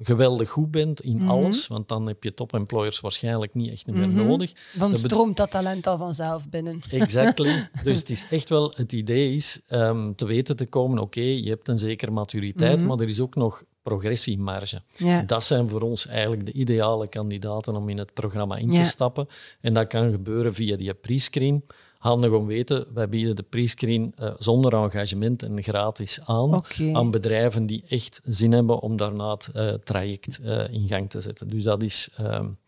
[0.00, 1.30] geweldig goed bent in mm -hmm.
[1.30, 4.26] alles, want dan heb je topemployers waarschijnlijk niet echt meer mm -hmm.
[4.26, 4.52] nodig.
[4.78, 6.80] Dan stroomt dat talent al vanzelf binnen.
[6.90, 7.68] Exactly.
[7.84, 11.36] dus het is echt wel, het idee is um, te weten te komen, oké, okay,
[11.36, 12.86] je hebt een zekere maturiteit, mm -hmm.
[12.86, 14.82] maar er is ook nog progressiemarge.
[14.96, 15.22] Ja.
[15.22, 18.82] Dat zijn voor ons eigenlijk de ideale kandidaten om in het programma in ja.
[18.82, 19.28] te stappen.
[19.60, 21.64] En dat kan gebeuren via die pre-screen.
[21.98, 26.92] Handig om weten, wij bieden de pre-screen uh, zonder engagement en gratis aan okay.
[26.92, 31.20] aan bedrijven die echt zin hebben om daarna het uh, traject uh, in gang te
[31.20, 31.48] zetten.
[31.48, 32.08] Dus dat is...
[32.20, 32.58] Um,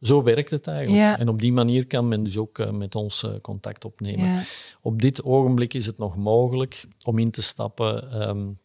[0.00, 0.98] zo werkt het eigenlijk.
[0.98, 1.18] Ja.
[1.18, 4.26] En op die manier kan men dus ook uh, met ons uh, contact opnemen.
[4.26, 4.42] Ja.
[4.82, 8.58] Op dit ogenblik is het nog mogelijk om in te stappen um,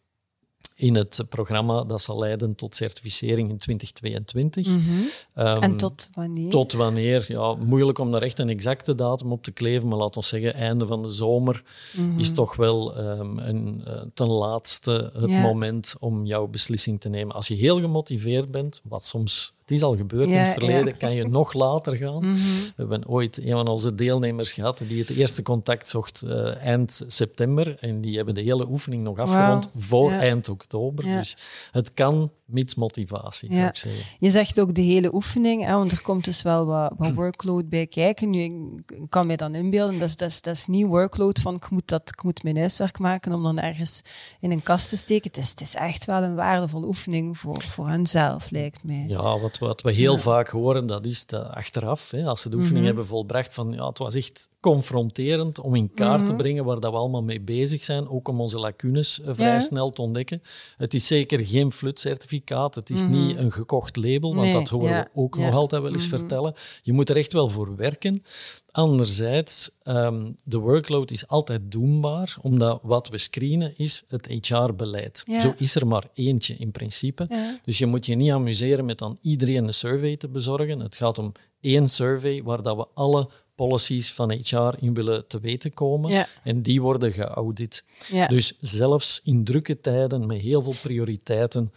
[0.76, 4.66] in het programma dat zal leiden tot certificering in 2022.
[4.66, 5.46] Mm -hmm.
[5.46, 6.50] um, en tot wanneer?
[6.50, 10.20] Tot wanneer, ja, moeilijk om daar echt een exacte datum op te kleven, maar laten
[10.20, 11.62] we zeggen, einde van de zomer
[11.96, 12.18] mm -hmm.
[12.18, 17.34] is toch wel um, een, uh, ten laatste het moment om jouw beslissing te nemen.
[17.34, 20.86] Als je heel gemotiveerd bent, wat soms het is al gebeurd ja, in het verleden,
[20.86, 20.92] ja.
[20.92, 22.14] kan je nog later gaan.
[22.14, 22.36] Mm -hmm.
[22.36, 27.04] We hebben ooit een van onze deelnemers gehad die het eerste contact zocht uh, eind
[27.06, 29.82] september en die hebben de hele oefening nog afgerond wow.
[29.82, 30.20] voor ja.
[30.20, 31.04] eind oktober.
[31.04, 31.36] Dus
[31.70, 34.02] het kan mits motivatie, zou ik zeggen.
[34.18, 37.68] Je zegt ook de hele oefening, hè, want er komt dus wel wat, wat workload
[37.68, 38.30] bij kijken.
[38.30, 38.42] Nu,
[38.86, 41.70] ik kan me dan inbeelden, dat is, dat, is, dat is niet workload van ik
[41.70, 44.02] moet, dat, ik moet mijn huiswerk maken om dan ergens
[44.40, 45.30] in een kast te steken.
[45.30, 49.04] Het is, het is echt wel een waardevolle oefening voor, voor hen zelf, lijkt mij.
[49.08, 50.20] Ja, wat, wat we heel ja.
[50.20, 52.96] vaak horen, dat is achteraf, hè, als ze de oefening mm -hmm.
[52.96, 56.36] hebben volbracht, van ja, het was echt confronterend om in kaart mm -hmm.
[56.36, 59.52] te brengen waar dat we allemaal mee bezig zijn, ook om onze lacunes uh, vrij
[59.52, 59.60] ja.
[59.60, 60.42] snel te ontdekken.
[60.76, 62.74] Het is zeker geen flutcertificaat certificaat.
[62.74, 63.12] Het is mhm.
[63.12, 66.18] niet een gekocht label, want dat horen we ook nog altijd wel eens mhm.
[66.18, 66.54] vertellen.
[66.82, 68.22] Je moet er echt wel voor werken.
[68.70, 75.24] Anderzijds, um, de workload is altijd doenbaar, omdat wat we screenen is het HR-beleid.
[75.40, 77.28] Zo is er maar eentje in principe.
[77.64, 80.80] Dus je moet je niet amuseren met dan iedereen een survey te bezorgen.
[80.80, 85.40] Het gaat om één survey waar dat we alle policies van HR in willen te
[85.40, 86.26] weten komen.
[86.44, 87.84] En die worden geaudit.
[88.28, 91.72] Dus zelfs in drukke tijden met heel veel prioriteiten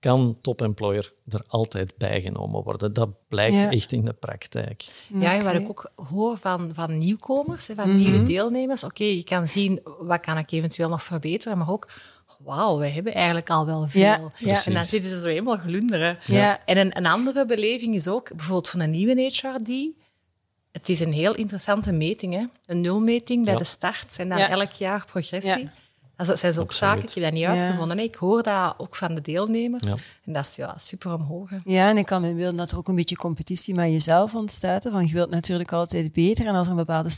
[0.00, 2.92] kan top-employer er altijd bijgenomen worden.
[2.92, 5.06] Dat blijkt echt in de praktijk.
[5.14, 7.96] Ja, en wat ik ook hoor van, van nieuwkomers, van mhm.
[7.96, 8.84] nieuwe deelnemers.
[8.84, 11.88] Oké, je kan zien wat kan ik eventueel nog verbeteren, maar ook
[12.38, 14.30] wauw, we hebben eigenlijk al wel veel.
[14.38, 16.18] Ja, En dan zitten ze zo helemaal glunderen.
[16.26, 16.64] Ja.
[16.64, 19.68] En een, een, andere beleving is ook, bijvoorbeeld van een nieuwe HRD,
[20.72, 22.44] het is een heel interessante meting, hè?
[22.66, 25.70] een nulmeting bij de start en dan elk jaar progressie.
[26.26, 27.98] Dat zijn ook zaken, ik heb dat niet uitgevonden.
[27.98, 29.92] Ik hoor dat ook van de deelnemers.
[30.24, 31.50] En dat is ja, super omhoog.
[31.64, 34.86] Ja, en ik kan me beelden dat er ook een beetje competitie met jezelf ontstaat.
[34.90, 36.46] Van, je wilt natuurlijk altijd beter.
[36.46, 37.10] En als er een bepaalde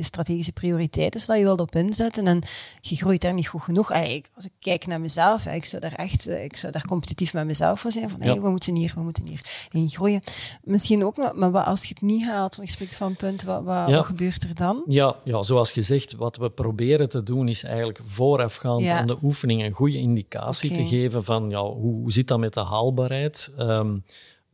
[0.00, 2.42] strategische prioriteit is dat je wilt op inzetten en
[2.80, 3.90] je groeit daar niet goed genoeg.
[4.34, 7.46] als ik kijk naar mezelf, ik zou daar echt eh, ik zou daar competitief met
[7.46, 8.10] mezelf voor zijn.
[8.10, 10.20] Van, hey, we moeten hier, we moeten hier in groeien.
[10.62, 13.64] Misschien ook, maar wat als je het niet haalt, je spreekt van een punt, wat,
[13.64, 14.82] wat, gebeurt er dan?
[14.86, 19.62] Ja, ja, zoals gezegd, wat we proberen te doen is eigenlijk voorafgaand aan de oefening
[19.62, 23.52] een goede indicatie te geven van ja, hoe, zit dat met de haalbaarheid?
[23.58, 24.04] Um,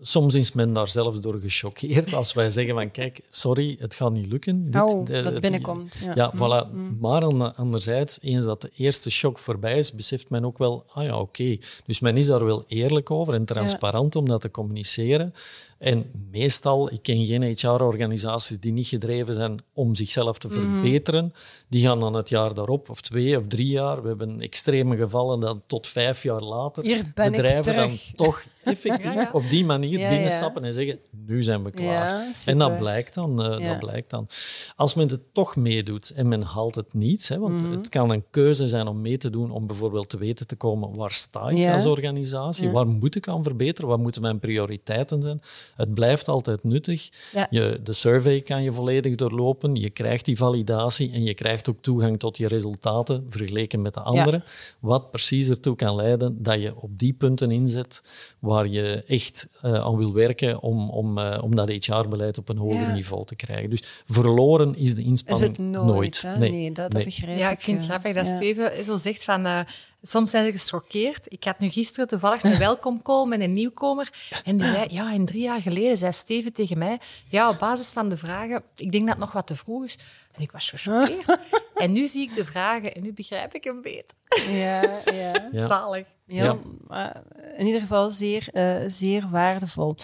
[0.00, 4.12] soms is men daar zelfs door gechoqueerd als wij zeggen van kijk, sorry, het gaat
[4.12, 4.70] niet lukken.
[4.70, 6.00] Dit, oh, dat binnenkomt.
[6.04, 6.72] Ja, ja voilà.
[6.72, 6.96] Mm, mm.
[7.00, 11.18] Maar anderzijds, eens dat de eerste shock voorbij is, beseft men ook wel, ah ja,
[11.18, 11.56] oké.
[11.86, 15.34] Dus men is daar wel eerlijk over en transparant om dat te communiceren.
[15.78, 20.56] En meestal, ik ken geen HR-organisaties die niet gedreven zijn om zichzelf te mhm.
[20.56, 21.32] verbeteren.
[21.68, 24.02] Die gaan dan het jaar daarop, of twee of drie jaar.
[24.02, 29.64] We hebben extreme gevallen dat tot vijf jaar later bedrijven dan toch effectief op die
[29.64, 32.30] manier binnenstappen en zeggen, nu zijn we klaar.
[32.44, 34.28] en dat blijkt, dan, uh, dat blijkt dan.
[34.76, 37.70] Als men het toch meedoet en men haalt het niet, hè, want mhm.
[37.70, 40.96] het kan een keuze zijn om mee te doen om bijvoorbeeld te weten te komen
[40.96, 45.40] waar sta ik als organisatie, waar moet ik aan verbeteren, wat moeten mijn prioriteiten zijn
[45.76, 47.08] het blijft altijd nuttig.
[47.50, 49.74] Je, de survey kan je volledig doorlopen.
[49.74, 54.00] Je krijgt die validatie en je krijgt ook toegang tot je resultaten vergeleken met de
[54.00, 54.44] anderen.
[54.80, 58.02] Wat precies ertoe kan leiden dat je op die punten inzet
[58.38, 62.58] waar je echt uh, aan wil werken om, om, uh, om dat HR-beleid op een
[62.58, 63.70] hoger niveau te krijgen.
[63.70, 66.22] Dus verloren is de inspanning is het nooit.
[66.22, 66.38] nooit.
[66.38, 67.04] Nee, nee, dat, nee.
[67.04, 67.38] begrijp ik.
[67.38, 69.46] Ja, ik vind het grappig dat Steven zo zegt van...
[69.46, 69.60] Uh,
[70.06, 71.24] Soms zijn ze gechoqueerd.
[71.28, 74.12] Ik had nu gisteren toevallig een welkomcall met een nieuwkomer.
[74.44, 77.92] En die zei, ja, en drie jaar geleden zei Steven tegen mij, ja, op basis
[77.92, 79.98] van de vragen, ik denk dat het nog wat te vroeg is.
[80.32, 81.38] En ik was gechoqueerd.
[81.74, 84.16] en nu zie ik de vragen en nu begrijp ik hem beter.
[84.48, 85.48] Ja, ja.
[85.52, 85.66] ja.
[85.66, 86.06] Zalig.
[86.26, 86.56] Ja,
[86.88, 87.22] ja.
[87.56, 89.96] in ieder geval zeer, uh, zeer waardevol.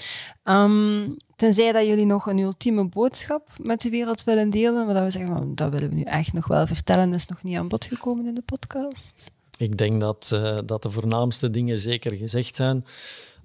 [0.45, 5.03] Um, tenzij dat jullie nog een ultieme boodschap met de wereld willen delen, maar dat
[5.03, 7.85] we zeggen, dat willen we nu echt nog wel vertellen, is nog niet aan bod
[7.85, 9.31] gekomen in de podcast.
[9.61, 12.85] Ik denk dat, uh, dat de voornaamste dingen zeker gezegd zijn.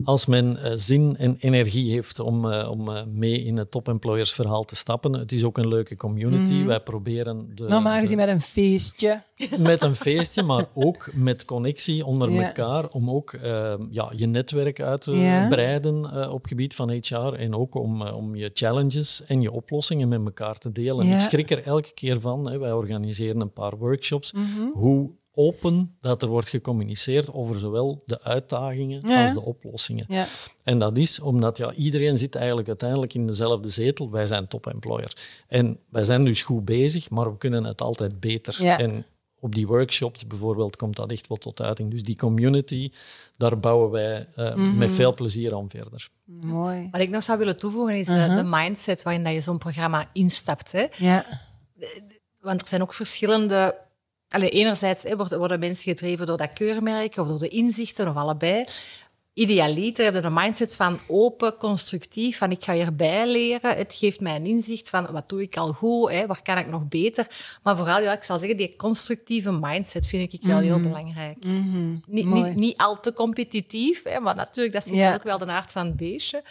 [0.03, 4.63] Als men uh, zin en energie heeft om, uh, om mee in het top-employers verhaal
[4.63, 5.13] te stappen.
[5.13, 6.53] Het is ook een leuke community.
[6.53, 6.65] Mm.
[6.65, 7.51] Wij proberen...
[7.55, 9.23] De, Normaal gezien met een feestje.
[9.57, 12.45] Met een feestje, maar ook met connectie onder ja.
[12.45, 12.87] elkaar.
[12.87, 13.37] Om ook
[13.89, 15.47] ja, je netwerk uit te ja.
[15.47, 17.15] breiden op gebied van HR.
[17.15, 21.05] En ook om, om je challenges en je oplossingen met elkaar te delen.
[21.05, 21.15] Ja.
[21.15, 22.49] Ik schrik er elke keer van.
[22.49, 22.57] Hè.
[22.57, 24.31] Wij organiseren een paar workshops.
[24.31, 24.71] Mm -hmm.
[24.73, 30.05] Hoe open dat er wordt gecommuniceerd over zowel de uitdagingen als de oplossingen.
[30.07, 30.25] Ja.
[30.63, 34.11] En dat is omdat ja, iedereen zit eigenlijk uiteindelijk in dezelfde zetel.
[34.11, 35.17] Wij zijn top-employer.
[35.47, 38.65] En wij zijn dus goed bezig, maar we kunnen het altijd beter.
[38.65, 39.05] En
[39.39, 41.91] op die workshops bijvoorbeeld komt dat echt wel tot uiting.
[41.91, 42.91] Dus die community,
[43.37, 46.09] daar bouwen wij uh, met veel plezier aan verder.
[46.25, 46.87] Mooi.
[46.91, 50.09] Wat ik nog zou willen toevoegen is uh de mindset waarin dat je zo'n programma
[50.13, 50.71] instapt.
[50.71, 50.85] Hè.
[50.97, 51.25] Ja.
[52.39, 53.75] Want er zijn ook verschillende
[54.35, 58.65] Allee, enerzijds worden, worden mensen gedreven door dat keurmerk of door de inzichten of allebei.
[59.33, 63.77] Idealiter hebben een mindset van open, constructief, van ik ga hierbij leren.
[63.77, 66.67] Het geeft mij een inzicht van wat doe ik al goed, hè, waar kan ik
[66.67, 67.27] nog beter.
[67.63, 70.87] Maar vooral, ja, ik zal zeggen, die constructieve mindset vind ik wel heel mhm.
[70.87, 71.45] belangrijk.
[71.45, 75.45] Mm niet, niet, niet, al te competitief, hè, maar natuurlijk, dat is ook wel de
[75.45, 76.43] aard van het beestje.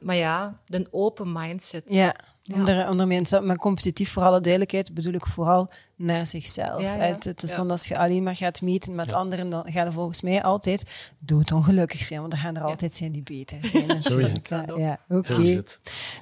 [0.00, 1.82] Maar ja, de open mindset.
[1.86, 2.14] Ja,
[2.54, 6.82] Onder, onder mensen, maar competitief voor alle duidelijkheid bedoel ik vooral naar zichzelf.
[6.82, 9.92] Het, het, is van als je alleen maar gaat meten met anderen, dan gaat er
[9.92, 14.02] volgens mij altijd doodongelukkig zijn, want er gaan er altijd zijn die beter zijn.
[14.02, 14.48] Zo is het.
[14.76, 15.62] Ja, oké.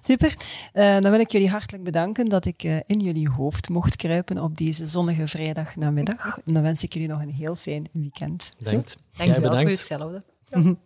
[0.01, 0.37] Super.
[0.75, 4.39] Uh, dan wil ik jullie hartelijk bedanken dat ik uh, in jullie hoofd mocht kruipen
[4.39, 6.39] op deze zonnige vrijdagnamiddag.
[6.45, 8.53] En dan wens ik jullie nog een heel fijn weekend.
[8.59, 10.23] Dank je wel voor hetzelfde.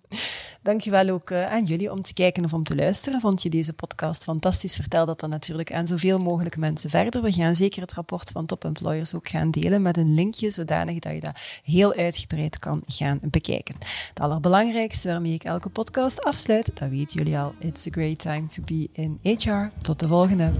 [0.63, 3.21] Dankjewel ook uh, aan jullie om te kijken of om te luisteren.
[3.21, 4.75] Vond je deze podcast fantastisch?
[4.75, 7.23] Vertel dat dan natuurlijk aan zoveel mogelijk mensen verder.
[7.23, 10.99] We gaan zeker het rapport van Top Employers ook gaan delen met een linkje, zodanig
[10.99, 13.75] dat je dat heel uitgebreid kan gaan bekijken.
[14.09, 17.55] Het allerbelangrijkste waarmee ik elke podcast afsluit, dat weten jullie al.
[17.59, 19.71] It's a great time to be in HR.
[19.83, 20.53] Tot de volgende.